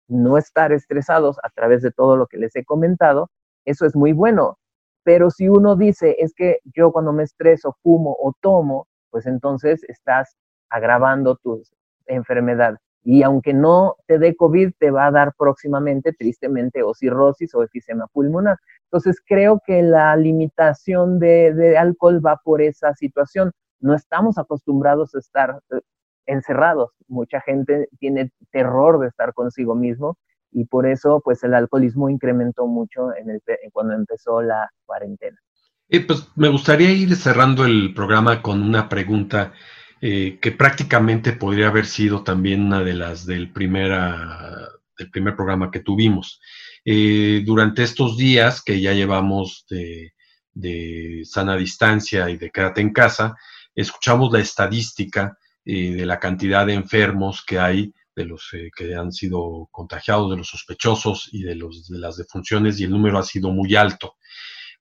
no 0.08 0.36
estar 0.36 0.72
estresados 0.72 1.38
a 1.44 1.50
través 1.50 1.82
de 1.82 1.92
todo 1.92 2.16
lo 2.16 2.26
que 2.26 2.38
les 2.38 2.56
he 2.56 2.64
comentado, 2.64 3.30
eso 3.64 3.86
es 3.86 3.94
muy 3.94 4.12
bueno. 4.12 4.58
Pero 5.04 5.30
si 5.30 5.48
uno 5.48 5.76
dice, 5.76 6.16
es 6.18 6.34
que 6.34 6.58
yo 6.64 6.90
cuando 6.90 7.12
me 7.12 7.22
estreso, 7.22 7.76
fumo 7.82 8.16
o 8.18 8.32
tomo, 8.40 8.86
pues 9.12 9.26
entonces 9.26 9.84
estás 9.84 10.36
agravando 10.68 11.36
tu 11.36 11.62
enfermedad 12.06 12.78
y 13.04 13.22
aunque 13.22 13.52
no 13.52 13.96
te 14.06 14.18
dé 14.18 14.36
COVID, 14.36 14.72
te 14.78 14.90
va 14.90 15.06
a 15.06 15.10
dar 15.10 15.34
próximamente, 15.36 16.12
tristemente, 16.12 16.82
o 16.82 16.94
cirrosis 16.94 17.54
o 17.54 17.62
efisema 17.62 18.06
pulmonar. 18.08 18.58
Entonces, 18.84 19.20
creo 19.26 19.60
que 19.66 19.82
la 19.82 20.14
limitación 20.16 21.18
de, 21.18 21.76
alcohol 21.78 22.24
va 22.24 22.40
por 22.44 22.62
esa 22.62 22.94
situación. 22.94 23.52
No 23.80 23.94
estamos 23.94 24.38
acostumbrados 24.38 25.14
a 25.14 25.18
estar 25.18 25.60
eh, 25.72 25.80
encerrados. 26.26 26.92
Mucha 27.08 27.40
gente 27.40 27.88
tiene 27.98 28.30
terror 28.52 29.00
de 29.00 29.08
estar 29.08 29.34
consigo 29.34 29.74
mismo 29.74 30.16
y 30.52 30.66
por 30.66 30.86
eso, 30.86 31.20
pues, 31.24 31.42
el 31.42 31.54
alcoholismo 31.54 32.08
incrementó 32.08 32.66
mucho 32.66 33.08
cuando 33.72 33.94
empezó 33.94 34.42
la 34.42 34.70
cuarentena. 34.86 35.38
Eh, 35.92 36.00
pues 36.00 36.26
me 36.36 36.48
gustaría 36.48 36.90
ir 36.90 37.14
cerrando 37.16 37.66
el 37.66 37.92
programa 37.92 38.40
con 38.40 38.62
una 38.62 38.88
pregunta 38.88 39.52
eh, 40.00 40.38
que 40.40 40.50
prácticamente 40.52 41.34
podría 41.34 41.68
haber 41.68 41.84
sido 41.84 42.24
también 42.24 42.62
una 42.62 42.82
de 42.82 42.94
las 42.94 43.26
del, 43.26 43.52
primera, 43.52 44.70
del 44.96 45.10
primer 45.10 45.36
programa 45.36 45.70
que 45.70 45.80
tuvimos. 45.80 46.40
Eh, 46.82 47.42
durante 47.44 47.82
estos 47.82 48.16
días 48.16 48.62
que 48.62 48.80
ya 48.80 48.94
llevamos 48.94 49.66
de, 49.68 50.14
sana 51.26 51.56
distancia 51.58 52.30
y 52.30 52.38
de 52.38 52.50
quédate 52.50 52.80
en 52.80 52.94
casa, 52.94 53.36
escuchamos 53.74 54.32
la 54.32 54.40
estadística 54.40 55.36
eh, 55.62 55.90
de 55.90 56.06
la 56.06 56.18
cantidad 56.18 56.66
de 56.66 56.72
enfermos 56.72 57.44
que 57.44 57.58
hay 57.58 57.92
de 58.16 58.24
los 58.24 58.50
que 58.74 58.94
han 58.94 59.12
sido 59.12 59.68
contagiados, 59.70 60.30
de 60.30 60.38
los 60.38 60.48
sospechosos 60.48 61.28
y 61.32 61.42
de, 61.42 61.54
los, 61.54 61.86
de 61.88 61.98
las 61.98 62.16
defunciones 62.16 62.80
y 62.80 62.84
el 62.84 62.90
número 62.90 63.18
ha 63.18 63.24
sido 63.24 63.50
muy 63.50 63.76
alto. 63.76 64.16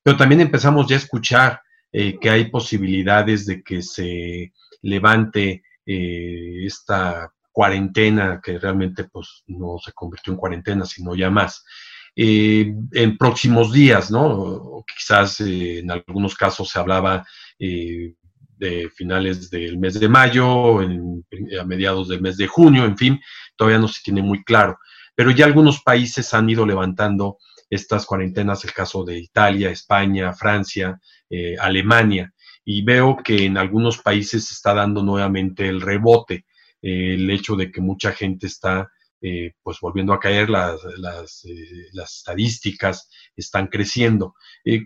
Pero 0.04 0.18
también 0.18 0.42
empezamos 0.42 0.88
ya 0.88 0.96
a 0.96 1.00
escuchar 1.00 1.62
eh, 1.92 2.18
que 2.20 2.30
hay 2.30 2.50
posibilidades 2.50 3.46
de 3.46 3.62
que 3.64 3.82
se 3.82 4.54
levante 4.82 5.64
eh, 5.86 6.66
esta 6.66 7.32
cuarentena, 7.52 8.40
que 8.44 8.58
realmente 8.58 9.04
pues 9.06 9.44
no 9.48 9.78
se 9.84 9.92
convirtió 9.92 10.34
en 10.34 10.40
cuarentena, 10.40 10.86
sino 10.86 11.16
ya 11.16 11.30
más, 11.30 11.66
en 12.16 13.18
próximos 13.18 13.72
días, 13.72 14.12
¿no? 14.12 14.26
O 14.26 14.86
quizás 14.86 15.40
en 15.42 15.90
algunos 15.92 16.36
casos 16.36 16.70
se 16.70 16.80
hablaba 16.80 17.26
de 18.62 18.90
finales 18.96 19.50
del 19.50 19.78
mes 19.80 20.00
de 20.00 20.08
mayo, 20.08 20.80
a 20.80 21.66
mediados 21.66 22.08
del 22.10 22.22
mes 22.22 22.38
de 22.38 22.48
junio, 22.48 22.86
en 22.86 22.98
fin, 22.98 23.20
todavía 23.56 23.80
no 23.80 23.88
se 23.88 24.02
tiene 24.04 24.22
muy 24.22 24.44
claro. 24.44 24.78
Pero 25.16 25.32
ya 25.32 25.46
algunos 25.46 25.82
países 25.82 26.34
han 26.34 26.50
ido 26.50 26.66
levantando 26.66 27.38
estas 27.71 28.05
cuarentenas, 28.05 28.63
el 28.65 28.73
caso 28.73 29.03
de 29.03 29.17
Italia, 29.17 29.71
España, 29.71 30.34
Francia, 30.34 30.99
eh, 31.29 31.55
Alemania, 31.57 32.31
y 32.65 32.84
veo 32.84 33.17
que 33.23 33.45
en 33.45 33.57
algunos 33.57 33.97
países 33.97 34.45
se 34.45 34.53
está 34.53 34.73
dando 34.73 35.01
nuevamente 35.01 35.67
el 35.67 35.81
rebote, 35.81 36.45
eh, 36.81 37.15
el 37.15 37.29
hecho 37.31 37.55
de 37.55 37.71
que 37.71 37.81
mucha 37.81 38.12
gente 38.12 38.47
está 38.47 38.89
eh, 39.21 39.53
pues 39.63 39.77
volviendo 39.81 40.13
a 40.13 40.19
caer, 40.19 40.49
las, 40.49 40.81
las, 40.97 41.43
las 41.93 42.17
estadísticas 42.17 43.10
están 43.36 43.67
creciendo. 43.67 44.34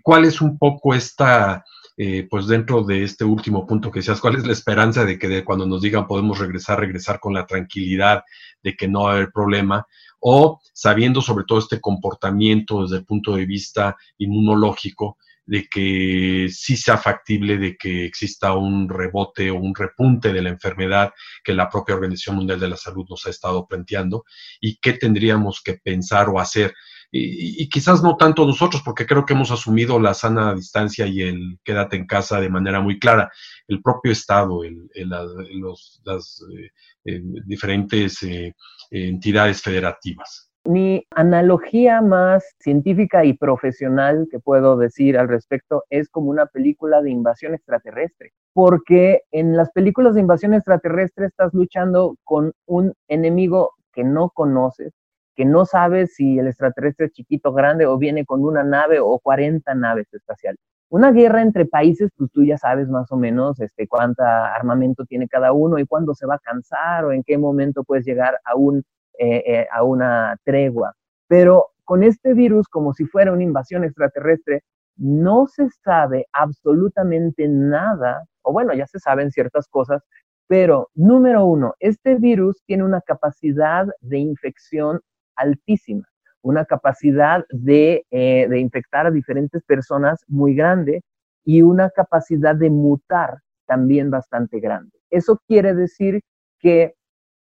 ¿Cuál 0.02 0.26
es 0.26 0.40
un 0.40 0.58
poco 0.58 0.94
esta 0.94 1.64
eh, 1.98 2.26
pues 2.30 2.46
dentro 2.46 2.82
de 2.82 3.04
este 3.04 3.24
último 3.24 3.66
punto 3.66 3.90
que 3.90 4.00
decías, 4.00 4.20
¿cuál 4.20 4.36
es 4.36 4.46
la 4.46 4.52
esperanza 4.52 5.06
de 5.06 5.18
que 5.18 5.42
cuando 5.44 5.64
nos 5.64 5.80
digan 5.80 6.06
podemos 6.06 6.38
regresar, 6.38 6.78
regresar 6.78 7.18
con 7.20 7.32
la 7.32 7.46
tranquilidad 7.46 8.22
de 8.62 8.76
que 8.76 8.86
no 8.86 9.04
va 9.04 9.12
a 9.12 9.14
haber 9.14 9.30
problema? 9.32 9.86
O 10.28 10.60
sabiendo 10.72 11.22
sobre 11.22 11.44
todo 11.44 11.60
este 11.60 11.80
comportamiento 11.80 12.82
desde 12.82 12.96
el 12.96 13.04
punto 13.04 13.36
de 13.36 13.46
vista 13.46 13.96
inmunológico, 14.18 15.18
de 15.44 15.68
que 15.68 16.48
sí 16.50 16.76
sea 16.76 16.98
factible 16.98 17.58
de 17.58 17.76
que 17.76 18.04
exista 18.04 18.52
un 18.54 18.88
rebote 18.88 19.52
o 19.52 19.54
un 19.54 19.72
repunte 19.72 20.32
de 20.32 20.42
la 20.42 20.48
enfermedad 20.48 21.12
que 21.44 21.54
la 21.54 21.70
propia 21.70 21.94
Organización 21.94 22.34
Mundial 22.34 22.58
de 22.58 22.68
la 22.68 22.76
Salud 22.76 23.06
nos 23.08 23.24
ha 23.26 23.30
estado 23.30 23.68
planteando 23.68 24.24
y 24.60 24.78
qué 24.78 24.94
tendríamos 24.94 25.62
que 25.62 25.74
pensar 25.74 26.28
o 26.28 26.40
hacer 26.40 26.74
y, 27.12 27.68
quizás 27.68 28.02
no 28.02 28.16
tanto 28.16 28.46
nosotros, 28.46 28.82
porque 28.84 29.06
creo 29.06 29.24
que 29.24 29.34
hemos 29.34 29.50
asumido 29.50 29.98
la 29.98 30.14
sana 30.14 30.54
distancia 30.54 31.06
y 31.06 31.22
el 31.22 31.58
quédate 31.64 31.96
en 31.96 32.06
casa 32.06 32.40
de 32.40 32.48
manera 32.48 32.80
muy 32.80 32.98
clara. 32.98 33.30
El 33.68 33.82
propio 33.82 34.12
Estado, 34.12 34.60
las 34.94 36.42
eh, 36.52 36.70
eh, 37.04 37.22
diferentes 37.46 38.22
eh, 38.22 38.54
entidades 38.90 39.62
federativas. 39.62 40.50
Mi 40.64 41.06
analogía 41.10 42.00
más 42.00 42.44
científica 42.58 43.24
y 43.24 43.34
profesional 43.34 44.26
que 44.28 44.40
puedo 44.40 44.76
decir 44.76 45.16
al 45.16 45.28
respecto 45.28 45.84
es 45.90 46.08
como 46.08 46.30
una 46.30 46.46
película 46.46 47.02
de 47.02 47.10
invasión 47.10 47.54
extraterrestre, 47.54 48.32
porque 48.52 49.20
en 49.30 49.56
las 49.56 49.70
películas 49.70 50.14
de 50.14 50.22
invasión 50.22 50.54
extraterrestre 50.54 51.26
estás 51.26 51.54
luchando 51.54 52.16
con 52.24 52.52
un 52.66 52.94
enemigo 53.06 53.74
que 53.92 54.02
no 54.02 54.30
conoces, 54.30 54.92
que 55.36 55.44
no 55.44 55.66
sabes 55.66 56.14
si 56.14 56.38
el 56.38 56.48
extraterrestre 56.48 57.06
es 57.06 57.12
chiquito, 57.12 57.52
grande 57.52 57.86
o 57.86 57.98
viene 57.98 58.24
con 58.24 58.42
una 58.42 58.64
nave 58.64 58.98
o 59.00 59.18
40 59.18 59.74
naves 59.74 60.12
espaciales. 60.12 60.58
Una 60.88 61.12
guerra 61.12 61.42
entre 61.42 61.66
países, 61.66 62.10
pues 62.16 62.30
tú 62.32 62.44
ya 62.44 62.56
sabes 62.56 62.88
más 62.88 63.10
o 63.12 63.16
menos 63.16 63.60
este, 63.60 63.86
cuánta 63.86 64.54
armamento 64.54 65.04
tiene 65.04 65.28
cada 65.28 65.52
uno 65.52 65.78
y 65.78 65.86
cuándo 65.86 66.14
se 66.14 66.26
va 66.26 66.36
a 66.36 66.38
cansar 66.38 67.04
o 67.04 67.12
en 67.12 67.22
qué 67.22 67.36
momento 67.36 67.84
puedes 67.84 68.06
llegar 68.06 68.40
a, 68.44 68.56
un, 68.56 68.78
eh, 69.18 69.42
eh, 69.46 69.66
a 69.70 69.82
una 69.84 70.36
tregua. 70.44 70.94
Pero 71.28 71.70
con 71.84 72.02
este 72.02 72.34
virus, 72.34 72.66
como 72.68 72.94
si 72.94 73.04
fuera 73.04 73.32
una 73.32 73.42
invasión 73.42 73.84
extraterrestre, 73.84 74.62
no 74.96 75.46
se 75.46 75.68
sabe 75.84 76.26
absolutamente 76.32 77.46
nada, 77.48 78.24
o 78.42 78.52
bueno, 78.52 78.72
ya 78.72 78.86
se 78.86 78.98
saben 78.98 79.30
ciertas 79.30 79.68
cosas, 79.68 80.02
pero 80.48 80.88
número 80.94 81.44
uno, 81.44 81.74
este 81.80 82.14
virus 82.14 82.62
tiene 82.64 82.84
una 82.84 83.00
capacidad 83.00 83.86
de 84.00 84.18
infección 84.18 85.00
altísima, 85.36 86.06
una 86.42 86.64
capacidad 86.64 87.44
eh, 87.66 88.02
de, 88.10 88.58
infectar 88.58 89.06
a 89.06 89.10
diferentes 89.10 89.62
personas 89.64 90.24
muy 90.28 90.54
grande 90.54 91.02
y 91.44 91.62
una 91.62 91.90
capacidad 91.90 92.54
de 92.54 92.70
mutar 92.70 93.38
también 93.66 94.10
bastante 94.10 94.60
grande. 94.60 94.92
Eso 95.10 95.40
quiere 95.46 95.74
decir 95.74 96.20
que 96.60 96.94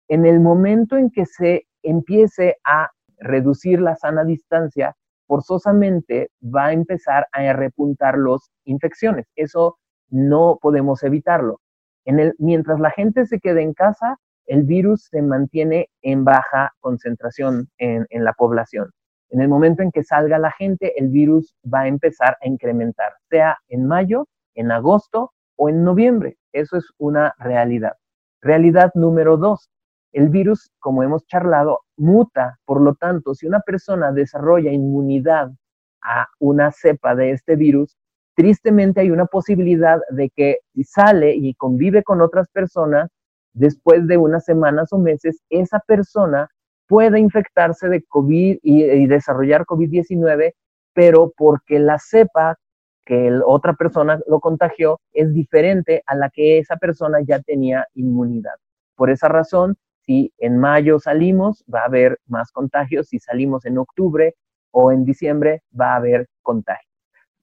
en 0.08 0.26
el 0.26 0.40
momento 0.40 0.98
en 0.98 1.10
que 1.10 1.26
se 1.26 1.66
empiece 1.82 2.58
a 2.66 2.90
reducir 3.18 3.82
la 3.82 3.96
sana 3.96 4.24
distancia, 4.24 4.96
forzosamente 5.28 6.30
va 6.44 6.68
a 6.68 6.74
empezar 6.74 7.28
a 7.32 7.54
repuntar 7.54 8.18
las 8.18 8.52
infecciones. 8.66 9.26
Eso 9.36 9.78
no 10.10 10.60
podemos 10.62 11.04
evitarlo. 11.04 11.60
Mientras 12.38 12.80
la 12.80 12.92
gente 12.92 13.26
se 13.26 13.40
quede 13.40 13.62
en 13.62 13.74
casa, 13.74 14.18
el 14.46 14.64
virus 14.64 15.08
se 15.10 15.22
mantiene 15.22 15.90
en 16.02 16.24
baja 16.24 16.74
concentración 16.80 17.70
en, 17.78 18.06
la 18.12 18.34
población. 18.34 18.92
En 19.30 19.42
el 19.42 19.50
momento 19.50 19.82
en 19.82 19.92
que 19.92 20.04
salga 20.04 20.38
la 20.38 20.52
gente, 20.52 20.94
el 21.00 21.10
virus 21.10 21.56
va 21.72 21.82
a 21.82 21.88
empezar 21.88 22.38
a 22.42 22.48
incrementar, 22.48 23.14
sea 23.30 23.58
en 23.70 23.88
mayo, 23.88 24.28
en 24.56 24.72
agosto 24.72 25.32
o 25.56 25.70
en 25.70 25.84
noviembre. 25.84 26.38
Eso 26.52 26.78
es 26.78 26.86
una 26.98 27.34
realidad. 27.40 27.94
Realidad 28.42 28.92
número 28.94 29.38
dos, 29.38 29.70
el 30.14 30.30
virus, 30.30 30.72
como 30.80 31.02
hemos 31.02 31.26
charlado, 31.26 31.80
muta. 31.98 32.60
Por 32.66 32.82
lo 32.82 32.94
tanto, 32.94 33.34
si 33.34 33.48
una 33.48 33.62
persona 33.62 34.12
desarrolla 34.12 34.72
inmunidad 34.72 35.52
a 36.04 36.28
una 36.40 36.72
cepa 36.72 37.16
de 37.16 37.32
este 37.32 37.56
virus, 37.56 37.98
tristemente 38.36 39.02
hay 39.02 39.12
una 39.12 39.26
posibilidad 39.26 40.00
de 40.10 40.30
que 40.30 40.60
sale 40.84 41.34
y 41.36 41.56
convive 41.56 42.04
con 42.04 42.22
otras 42.22 42.48
personas, 42.50 43.10
después 43.54 44.08
de 44.08 44.18
unas 44.18 44.46
semanas 44.46 44.92
o 44.92 44.98
meses, 44.98 45.42
esa 45.50 45.80
persona 45.80 46.50
puede 46.88 47.20
infectarse 47.20 47.88
de 47.90 48.04
COVID 48.04 48.60
y, 48.62 49.08
desarrollar 49.08 49.66
COVID-19, 49.66 50.54
pero 50.94 51.32
porque 51.36 51.80
la 51.80 51.98
cepa 52.00 52.58
que 53.06 53.32
la 53.32 53.46
otra 53.46 53.74
persona 53.74 54.20
lo 54.28 54.40
contagió 54.40 55.00
es 55.12 55.34
diferente 55.34 56.04
a 56.06 56.16
la 56.16 56.30
que 56.30 56.60
esa 56.60 56.78
persona 56.78 57.20
ya 57.22 57.40
tenía 57.42 57.88
inmunidad. 57.96 58.56
Por 58.96 59.10
esa 59.10 59.28
razón, 59.28 59.76
si 60.06 60.34
en 60.38 60.58
mayo 60.58 61.00
salimos, 61.00 61.64
va 61.74 61.82
a 61.82 61.86
haber 61.86 62.20
más 62.28 62.52
contagios, 62.52 63.08
si 63.08 63.20
salimos 63.20 63.66
en 63.66 63.78
octubre 63.78 64.36
o 64.72 64.92
en 64.92 65.06
diciembre, 65.06 65.64
va 65.80 65.94
a 65.94 65.98
haber 65.98 66.28
contagios. 66.42 66.94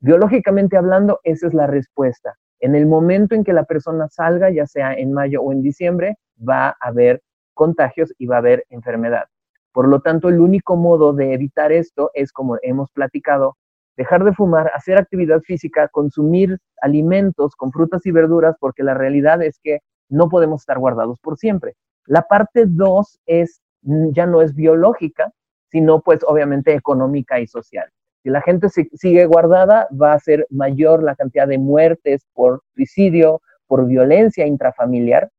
Biológicamente 0.00 0.76
hablando, 0.76 1.20
esa 1.24 1.46
es 1.46 1.54
la 1.54 1.66
respuesta. 1.66 2.36
En 2.60 2.74
el 2.74 2.86
momento 2.86 3.34
en 3.34 3.42
que 3.42 3.52
la 3.52 3.64
persona 3.64 4.08
salga, 4.08 4.50
ya 4.50 4.66
sea 4.66 4.92
en 4.92 5.12
mayo 5.12 5.42
o 5.42 5.52
en 5.52 5.62
diciembre, 5.62 6.16
va 6.46 6.68
a 6.68 6.76
haber 6.80 7.22
contagios 7.54 8.12
y 8.18 8.26
va 8.26 8.36
a 8.36 8.38
haber 8.40 8.64
enfermedad. 8.68 9.24
Por 9.72 9.88
lo 9.88 10.00
tanto, 10.00 10.28
el 10.28 10.40
único 10.40 10.76
modo 10.76 11.12
de 11.12 11.32
evitar 11.32 11.72
esto 11.72 12.10
es, 12.14 12.32
como 12.32 12.58
hemos 12.62 12.90
platicado, 12.92 13.56
dejar 13.96 14.24
de 14.24 14.34
fumar, 14.34 14.70
hacer 14.74 14.98
actividad 14.98 15.40
física, 15.40 15.88
consumir 15.88 16.58
alimentos 16.82 17.54
con 17.56 17.70
frutas 17.70 18.04
y 18.06 18.10
verduras, 18.10 18.56
porque 18.58 18.82
la 18.82 18.94
realidad 18.94 19.42
es 19.42 19.58
que 19.62 19.80
no 20.08 20.28
podemos 20.28 20.62
estar 20.62 20.78
guardados 20.78 21.18
por 21.20 21.36
siempre. 21.36 21.74
La 22.06 22.22
parte 22.22 22.64
dos 22.66 23.20
es, 23.26 23.60
ya 23.82 24.26
no 24.26 24.42
es 24.42 24.54
biológica, 24.54 25.32
sino 25.70 26.00
pues 26.00 26.20
obviamente 26.26 26.74
económica 26.74 27.40
y 27.40 27.46
social. 27.46 27.90
Si 28.22 28.28
la 28.28 28.42
gente 28.42 28.68
sigue 28.68 29.24
guardada, 29.24 29.88
va 29.90 30.12
a 30.12 30.18
ser 30.18 30.46
mayor 30.50 31.02
la 31.02 31.16
cantidad 31.16 31.48
de 31.48 31.58
muertes 31.58 32.26
por 32.34 32.62
suicidio, 32.74 33.40
por 33.66 33.86
violencia 33.86 34.46
intrafamiliar, 34.46 35.30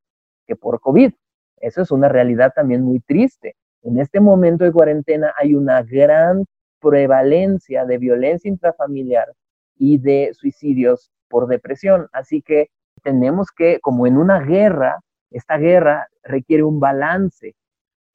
que 0.48 0.56
por 0.56 0.80
COVID. 0.80 1.13
Eso 1.58 1.82
es 1.84 1.91
una 1.91 2.10
realidad 2.10 2.54
también 2.56 2.82
muy 2.82 3.00
triste. 3.00 3.56
En 3.84 4.00
este 4.00 4.20
momento 4.20 4.63
de 4.63 4.72
cuarentena 4.72 5.34
hay 5.38 5.54
una 5.54 5.84
gran 5.84 6.46
prevalencia 6.80 7.86
de 7.86 8.00
violencia 8.00 8.50
intrafamiliar 8.50 9.32
y 9.78 10.00
de 10.00 10.32
suicidios 10.34 11.12
por 11.30 11.48
depresión. 11.48 12.08
Así 12.13 12.41
que 12.41 12.70
tenemos 13.04 13.52
que, 13.56 13.80
como 13.80 14.08
en 14.08 14.17
una 14.17 14.39
guerra, 14.39 15.02
esta 15.30 15.58
guerra 15.58 16.08
requiere 16.24 16.63
un 16.63 16.80
balance. 16.80 17.54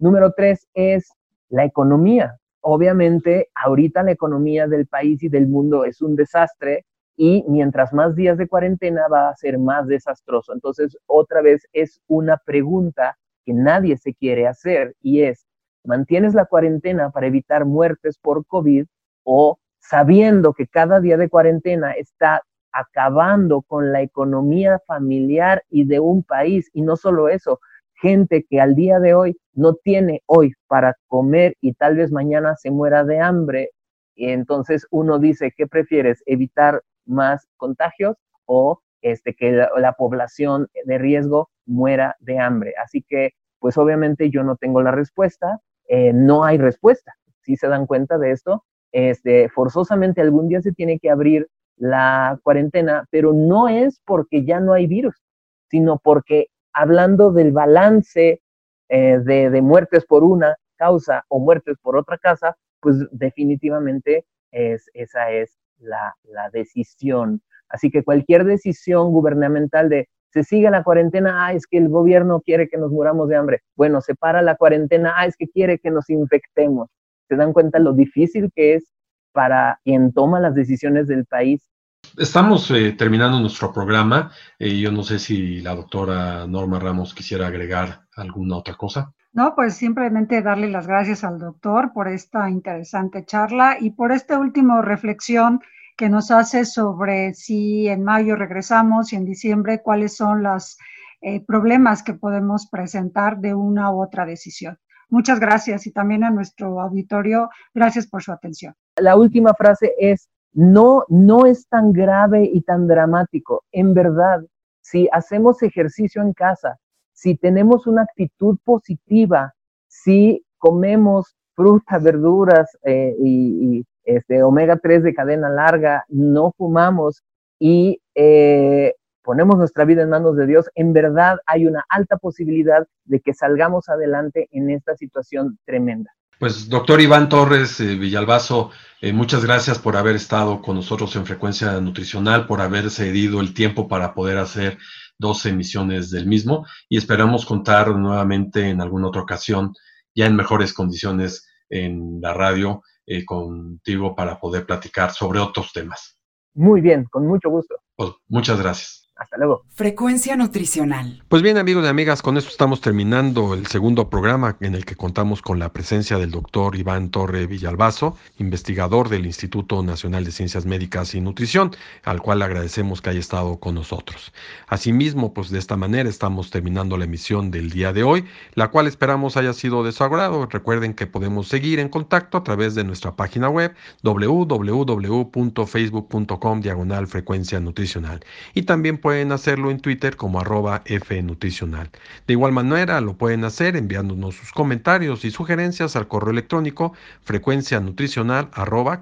Número 0.00 0.32
tres 0.36 0.66
es 0.74 1.08
la 1.48 1.64
economía 1.64 2.36
obviamente 2.68 3.48
ahorita 3.54 4.02
la 4.02 4.10
economía 4.10 4.66
del 4.66 4.88
país 4.88 5.22
y 5.22 5.28
del 5.28 5.46
mundo 5.46 5.84
es 5.84 6.02
un 6.02 6.16
desastre 6.16 6.84
y 7.16 7.44
mientras 7.46 7.92
más 7.92 8.16
días 8.16 8.38
de 8.38 8.48
cuarentena 8.48 9.06
va 9.06 9.28
a 9.28 9.36
ser 9.36 9.56
más 9.56 9.86
desastroso. 9.86 10.52
Entonces, 10.52 10.98
otra 11.06 11.42
vez 11.42 11.64
es 11.72 12.00
una 12.08 12.38
pregunta 12.38 13.16
que 13.44 13.52
nadie 13.52 13.96
se 13.96 14.14
quiere 14.14 14.48
hacer 14.48 14.96
y 15.00 15.22
es, 15.22 15.46
¿mantienes 15.84 16.34
la 16.34 16.46
cuarentena 16.46 17.10
para 17.10 17.28
evitar 17.28 17.66
muertes 17.66 18.18
por 18.18 18.44
COVID 18.44 18.86
o 19.22 19.60
sabiendo 19.78 20.52
que 20.52 20.66
cada 20.66 20.98
día 20.98 21.16
de 21.16 21.28
cuarentena 21.28 21.92
está 21.92 22.42
acabando 22.72 23.62
con 23.62 23.92
la 23.92 24.02
economía 24.02 24.80
familiar 24.88 25.62
y 25.70 25.84
de 25.84 26.00
un 26.00 26.24
país? 26.24 26.68
Y 26.72 26.82
no 26.82 26.96
solo 26.96 27.28
eso, 27.28 27.60
gente 28.00 28.46
que 28.48 28.60
al 28.60 28.74
día 28.74 29.00
de 29.00 29.14
hoy 29.14 29.36
no 29.54 29.74
tiene 29.74 30.22
hoy 30.26 30.52
para 30.66 30.94
comer 31.08 31.56
y 31.60 31.74
tal 31.74 31.96
vez 31.96 32.12
mañana 32.12 32.56
se 32.56 32.70
muera 32.70 33.04
de 33.04 33.20
hambre. 33.20 33.70
Y 34.14 34.30
entonces 34.30 34.86
uno 34.90 35.18
dice, 35.18 35.52
¿qué 35.56 35.66
prefieres? 35.66 36.22
¿Evitar 36.26 36.82
más 37.04 37.46
contagios 37.56 38.16
o 38.46 38.80
este, 39.02 39.34
que 39.34 39.52
la, 39.52 39.92
población 39.92 40.68
de 40.84 40.98
riesgo 40.98 41.50
muera 41.66 42.16
de 42.20 42.38
hambre? 42.38 42.74
Así 42.82 43.04
que, 43.06 43.32
pues 43.58 43.76
obviamente 43.78 44.30
yo 44.30 44.42
no 44.42 44.56
tengo 44.56 44.82
la 44.82 44.90
respuesta, 44.90 45.60
eh, 45.88 46.12
no 46.12 46.44
hay 46.44 46.58
respuesta. 46.58 47.14
Si 47.42 47.56
se 47.56 47.68
dan 47.68 47.86
cuenta 47.86 48.18
de 48.18 48.32
esto, 48.32 48.64
este, 48.92 49.48
forzosamente 49.48 50.20
algún 50.20 50.48
día 50.48 50.62
se 50.62 50.72
tiene 50.72 50.98
que 50.98 51.10
abrir 51.10 51.48
la 51.76 52.38
cuarentena, 52.42 53.06
pero 53.10 53.32
no 53.32 53.68
es 53.68 54.00
porque 54.04 54.44
ya 54.44 54.60
no 54.60 54.72
hay 54.72 54.86
virus, 54.86 55.22
sino 55.68 55.98
porque 55.98 56.48
hablando 56.76 57.32
del 57.32 57.52
balance 57.52 58.42
eh, 58.90 59.18
de, 59.24 59.62
muertes 59.62 60.04
por 60.04 60.22
una 60.22 60.56
causa 60.76 61.24
o 61.28 61.40
muertes 61.40 61.78
por 61.80 61.96
otra 61.96 62.18
causa, 62.18 62.54
pues 62.80 62.96
definitivamente 63.10 64.26
es, 64.52 64.88
esa 64.92 65.30
es 65.30 65.58
la, 65.78 66.14
decisión. 66.52 67.40
Así 67.70 67.90
que 67.90 68.04
cualquier 68.04 68.44
decisión 68.44 69.10
gubernamental 69.10 69.88
de 69.88 70.08
se 70.30 70.44
sigue 70.44 70.70
la 70.70 70.84
cuarentena, 70.84 71.46
ah, 71.46 71.54
es 71.54 71.66
que 71.66 71.78
el 71.78 71.88
gobierno 71.88 72.42
quiere 72.42 72.68
que 72.68 72.76
nos 72.76 72.90
muramos 72.90 73.30
de 73.30 73.36
hambre. 73.36 73.62
Bueno, 73.74 74.02
se 74.02 74.14
para 74.14 74.42
la 74.42 74.54
cuarentena, 74.54 75.14
ah, 75.16 75.24
es 75.24 75.34
que 75.36 75.48
quiere 75.48 75.78
que 75.78 75.90
nos 75.90 76.10
infectemos. 76.10 76.90
¿Se 77.26 77.36
dan 77.36 77.54
cuenta 77.54 77.78
lo 77.78 77.94
difícil 77.94 78.50
que 78.54 78.74
es 78.74 78.92
para 79.32 79.80
quien 79.82 80.12
toma 80.12 80.40
las 80.40 80.54
decisiones 80.54 81.08
del 81.08 81.24
país 81.24 81.70
Estamos 82.18 82.70
eh, 82.70 82.92
terminando 82.92 83.38
nuestro 83.38 83.72
programa. 83.72 84.30
Eh, 84.58 84.78
yo 84.78 84.90
no 84.90 85.02
sé 85.02 85.18
si 85.18 85.60
la 85.60 85.74
doctora 85.74 86.46
Norma 86.46 86.78
Ramos 86.78 87.14
quisiera 87.14 87.46
agregar 87.46 88.06
alguna 88.16 88.56
otra 88.56 88.74
cosa. 88.74 89.12
No, 89.32 89.54
pues 89.54 89.74
simplemente 89.74 90.40
darle 90.40 90.70
las 90.70 90.86
gracias 90.86 91.24
al 91.24 91.38
doctor 91.38 91.92
por 91.92 92.08
esta 92.08 92.48
interesante 92.48 93.26
charla 93.26 93.76
y 93.78 93.90
por 93.90 94.12
esta 94.12 94.38
última 94.38 94.80
reflexión 94.80 95.60
que 95.94 96.08
nos 96.08 96.30
hace 96.30 96.64
sobre 96.64 97.34
si 97.34 97.86
en 97.88 98.02
mayo 98.02 98.34
regresamos 98.34 99.12
y 99.12 99.16
en 99.16 99.26
diciembre 99.26 99.82
cuáles 99.82 100.16
son 100.16 100.42
los 100.42 100.78
eh, 101.20 101.44
problemas 101.44 102.02
que 102.02 102.14
podemos 102.14 102.66
presentar 102.70 103.40
de 103.40 103.54
una 103.54 103.90
u 103.90 104.02
otra 104.02 104.24
decisión. 104.24 104.78
Muchas 105.08 105.38
gracias 105.38 105.86
y 105.86 105.92
también 105.92 106.24
a 106.24 106.30
nuestro 106.30 106.80
auditorio, 106.80 107.50
gracias 107.74 108.06
por 108.06 108.22
su 108.22 108.32
atención. 108.32 108.74
La 108.96 109.16
última 109.16 109.52
frase 109.54 109.92
es, 109.98 110.30
no, 110.56 111.04
no 111.08 111.44
es 111.44 111.68
tan 111.68 111.92
grave 111.92 112.50
y 112.50 112.62
tan 112.62 112.88
dramático. 112.88 113.64
En 113.72 113.92
verdad, 113.92 114.40
si 114.80 115.06
hacemos 115.12 115.62
ejercicio 115.62 116.22
en 116.22 116.32
casa, 116.32 116.78
si 117.12 117.36
tenemos 117.36 117.86
una 117.86 118.02
actitud 118.02 118.56
positiva, 118.64 119.52
si 119.86 120.44
comemos 120.56 121.36
frutas, 121.54 122.02
verduras 122.02 122.76
eh, 122.84 123.14
y, 123.22 123.84
este, 124.04 124.42
omega 124.42 124.78
3 124.78 125.02
de 125.02 125.14
cadena 125.14 125.50
larga, 125.50 126.04
no 126.08 126.52
fumamos 126.56 127.22
y 127.58 128.00
eh, 128.14 128.94
ponemos 129.22 129.58
nuestra 129.58 129.84
vida 129.84 130.02
en 130.02 130.10
manos 130.10 130.36
de 130.36 130.46
Dios, 130.46 130.70
en 130.74 130.94
verdad 130.94 131.38
hay 131.44 131.66
una 131.66 131.84
alta 131.90 132.16
posibilidad 132.16 132.86
de 133.04 133.20
que 133.20 133.34
salgamos 133.34 133.88
adelante 133.90 134.48
en 134.52 134.70
esta 134.70 134.96
situación 134.96 135.58
tremenda. 135.66 136.12
Pues 136.38 136.68
doctor 136.68 137.00
Iván 137.00 137.28
Torres 137.28 137.80
eh, 137.80 137.96
Villalbazo, 137.96 138.70
eh, 139.06 139.12
muchas 139.12 139.44
gracias 139.44 139.78
por 139.78 139.96
haber 139.96 140.16
estado 140.16 140.60
con 140.60 140.74
nosotros 140.74 141.14
en 141.14 141.24
Frecuencia 141.24 141.80
Nutricional, 141.80 142.48
por 142.48 142.60
haber 142.60 142.90
cedido 142.90 143.40
el 143.40 143.54
tiempo 143.54 143.86
para 143.86 144.14
poder 144.14 144.36
hacer 144.36 144.78
dos 145.16 145.46
emisiones 145.46 146.10
del 146.10 146.26
mismo 146.26 146.66
y 146.88 146.96
esperamos 146.96 147.46
contar 147.46 147.94
nuevamente 147.94 148.68
en 148.68 148.80
alguna 148.80 149.06
otra 149.06 149.22
ocasión, 149.22 149.74
ya 150.12 150.26
en 150.26 150.34
mejores 150.34 150.72
condiciones 150.72 151.48
en 151.70 152.20
la 152.20 152.34
radio, 152.34 152.82
eh, 153.06 153.24
contigo 153.24 154.16
para 154.16 154.40
poder 154.40 154.66
platicar 154.66 155.12
sobre 155.12 155.38
otros 155.38 155.72
temas. 155.72 156.18
Muy 156.54 156.80
bien, 156.80 157.04
con 157.04 157.28
mucho 157.28 157.48
gusto. 157.48 157.76
Pues, 157.94 158.10
muchas 158.26 158.60
gracias. 158.60 159.05
Hasta 159.16 159.38
luego. 159.38 159.64
Frecuencia 159.70 160.36
nutricional. 160.36 161.22
Pues 161.28 161.40
bien 161.40 161.56
amigos 161.56 161.86
y 161.86 161.88
amigas, 161.88 162.20
con 162.20 162.36
esto 162.36 162.50
estamos 162.50 162.82
terminando 162.82 163.54
el 163.54 163.66
segundo 163.66 164.10
programa 164.10 164.58
en 164.60 164.74
el 164.74 164.84
que 164.84 164.94
contamos 164.94 165.40
con 165.40 165.58
la 165.58 165.72
presencia 165.72 166.18
del 166.18 166.30
doctor 166.30 166.76
Iván 166.76 167.10
Torre 167.10 167.46
Villalbazo, 167.46 168.18
investigador 168.38 169.08
del 169.08 169.24
Instituto 169.24 169.82
Nacional 169.82 170.26
de 170.26 170.32
Ciencias 170.32 170.66
Médicas 170.66 171.14
y 171.14 171.22
Nutrición, 171.22 171.70
al 172.04 172.20
cual 172.20 172.42
agradecemos 172.42 173.00
que 173.00 173.08
haya 173.08 173.20
estado 173.20 173.58
con 173.58 173.74
nosotros. 173.74 174.34
Asimismo, 174.66 175.32
pues 175.32 175.48
de 175.48 175.60
esta 175.60 175.78
manera 175.78 176.10
estamos 176.10 176.50
terminando 176.50 176.98
la 176.98 177.06
emisión 177.06 177.50
del 177.50 177.70
día 177.70 177.94
de 177.94 178.02
hoy, 178.02 178.26
la 178.52 178.70
cual 178.70 178.86
esperamos 178.86 179.38
haya 179.38 179.54
sido 179.54 179.82
de 179.82 179.92
su 179.92 180.04
agrado. 180.04 180.44
Recuerden 180.44 180.92
que 180.92 181.06
podemos 181.06 181.48
seguir 181.48 181.78
en 181.78 181.88
contacto 181.88 182.36
a 182.36 182.44
través 182.44 182.74
de 182.74 182.84
nuestra 182.84 183.16
página 183.16 183.48
web 183.48 183.74
www.facebook.com 184.02 186.60
diagonal 186.60 187.06
frecuencia 187.06 187.60
nutricional 187.60 188.20
y 188.52 188.60
también 188.62 188.98
pueden 189.06 189.30
hacerlo 189.30 189.70
en 189.70 189.78
Twitter 189.78 190.16
como 190.16 190.40
arroba 190.40 190.82
fnutricional. 190.84 191.88
De 192.26 192.32
igual 192.32 192.50
manera 192.50 193.00
lo 193.00 193.14
pueden 193.14 193.44
hacer 193.44 193.76
enviándonos 193.76 194.34
sus 194.34 194.50
comentarios 194.50 195.24
y 195.24 195.30
sugerencias 195.30 195.94
al 195.94 196.08
correo 196.08 196.32
electrónico 196.32 196.92
frecuencia 197.22 197.78
nutricional 197.78 198.48
arroba 198.52 199.00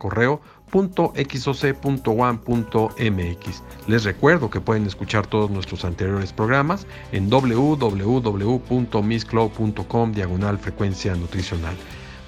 Les 3.87 4.05
recuerdo 4.05 4.51
que 4.51 4.61
pueden 4.61 4.85
escuchar 4.85 5.27
todos 5.27 5.51
nuestros 5.51 5.87
anteriores 5.87 6.35
programas 6.35 6.87
en 7.13 7.31
www.misscloud.com 7.31 10.13
diagonal 10.13 10.59
frecuencia 10.59 11.15
nutricional. 11.15 11.77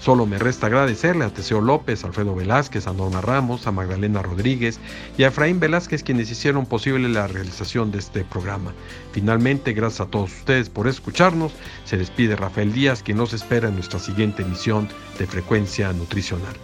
Solo 0.00 0.26
me 0.26 0.38
resta 0.38 0.66
agradecerle 0.66 1.24
a 1.24 1.30
Teseo 1.30 1.60
López, 1.60 2.04
Alfredo 2.04 2.34
Velázquez, 2.34 2.86
a 2.86 2.92
Norma 2.92 3.20
Ramos, 3.20 3.66
a 3.66 3.72
Magdalena 3.72 4.22
Rodríguez 4.22 4.78
y 5.18 5.24
a 5.24 5.28
Efraín 5.28 5.58
Velázquez 5.58 6.02
quienes 6.02 6.30
hicieron 6.30 6.66
posible 6.66 7.08
la 7.08 7.26
realización 7.26 7.90
de 7.90 7.98
este 7.98 8.24
programa. 8.24 8.72
Finalmente, 9.12 9.72
gracias 9.72 10.02
a 10.02 10.10
todos 10.10 10.32
ustedes 10.32 10.68
por 10.68 10.86
escucharnos. 10.86 11.52
Se 11.84 11.96
despide 11.96 12.36
Rafael 12.36 12.72
Díaz, 12.72 13.02
quien 13.02 13.16
nos 13.16 13.32
espera 13.32 13.68
en 13.68 13.74
nuestra 13.74 13.98
siguiente 13.98 14.42
emisión 14.42 14.88
de 15.18 15.26
Frecuencia 15.26 15.92
Nutricional. 15.92 16.54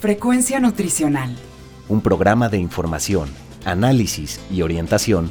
Frecuencia 0.00 0.60
Nutricional. 0.60 1.34
Un 1.88 2.00
programa 2.00 2.48
de 2.48 2.58
información, 2.58 3.30
análisis 3.64 4.40
y 4.50 4.62
orientación 4.62 5.30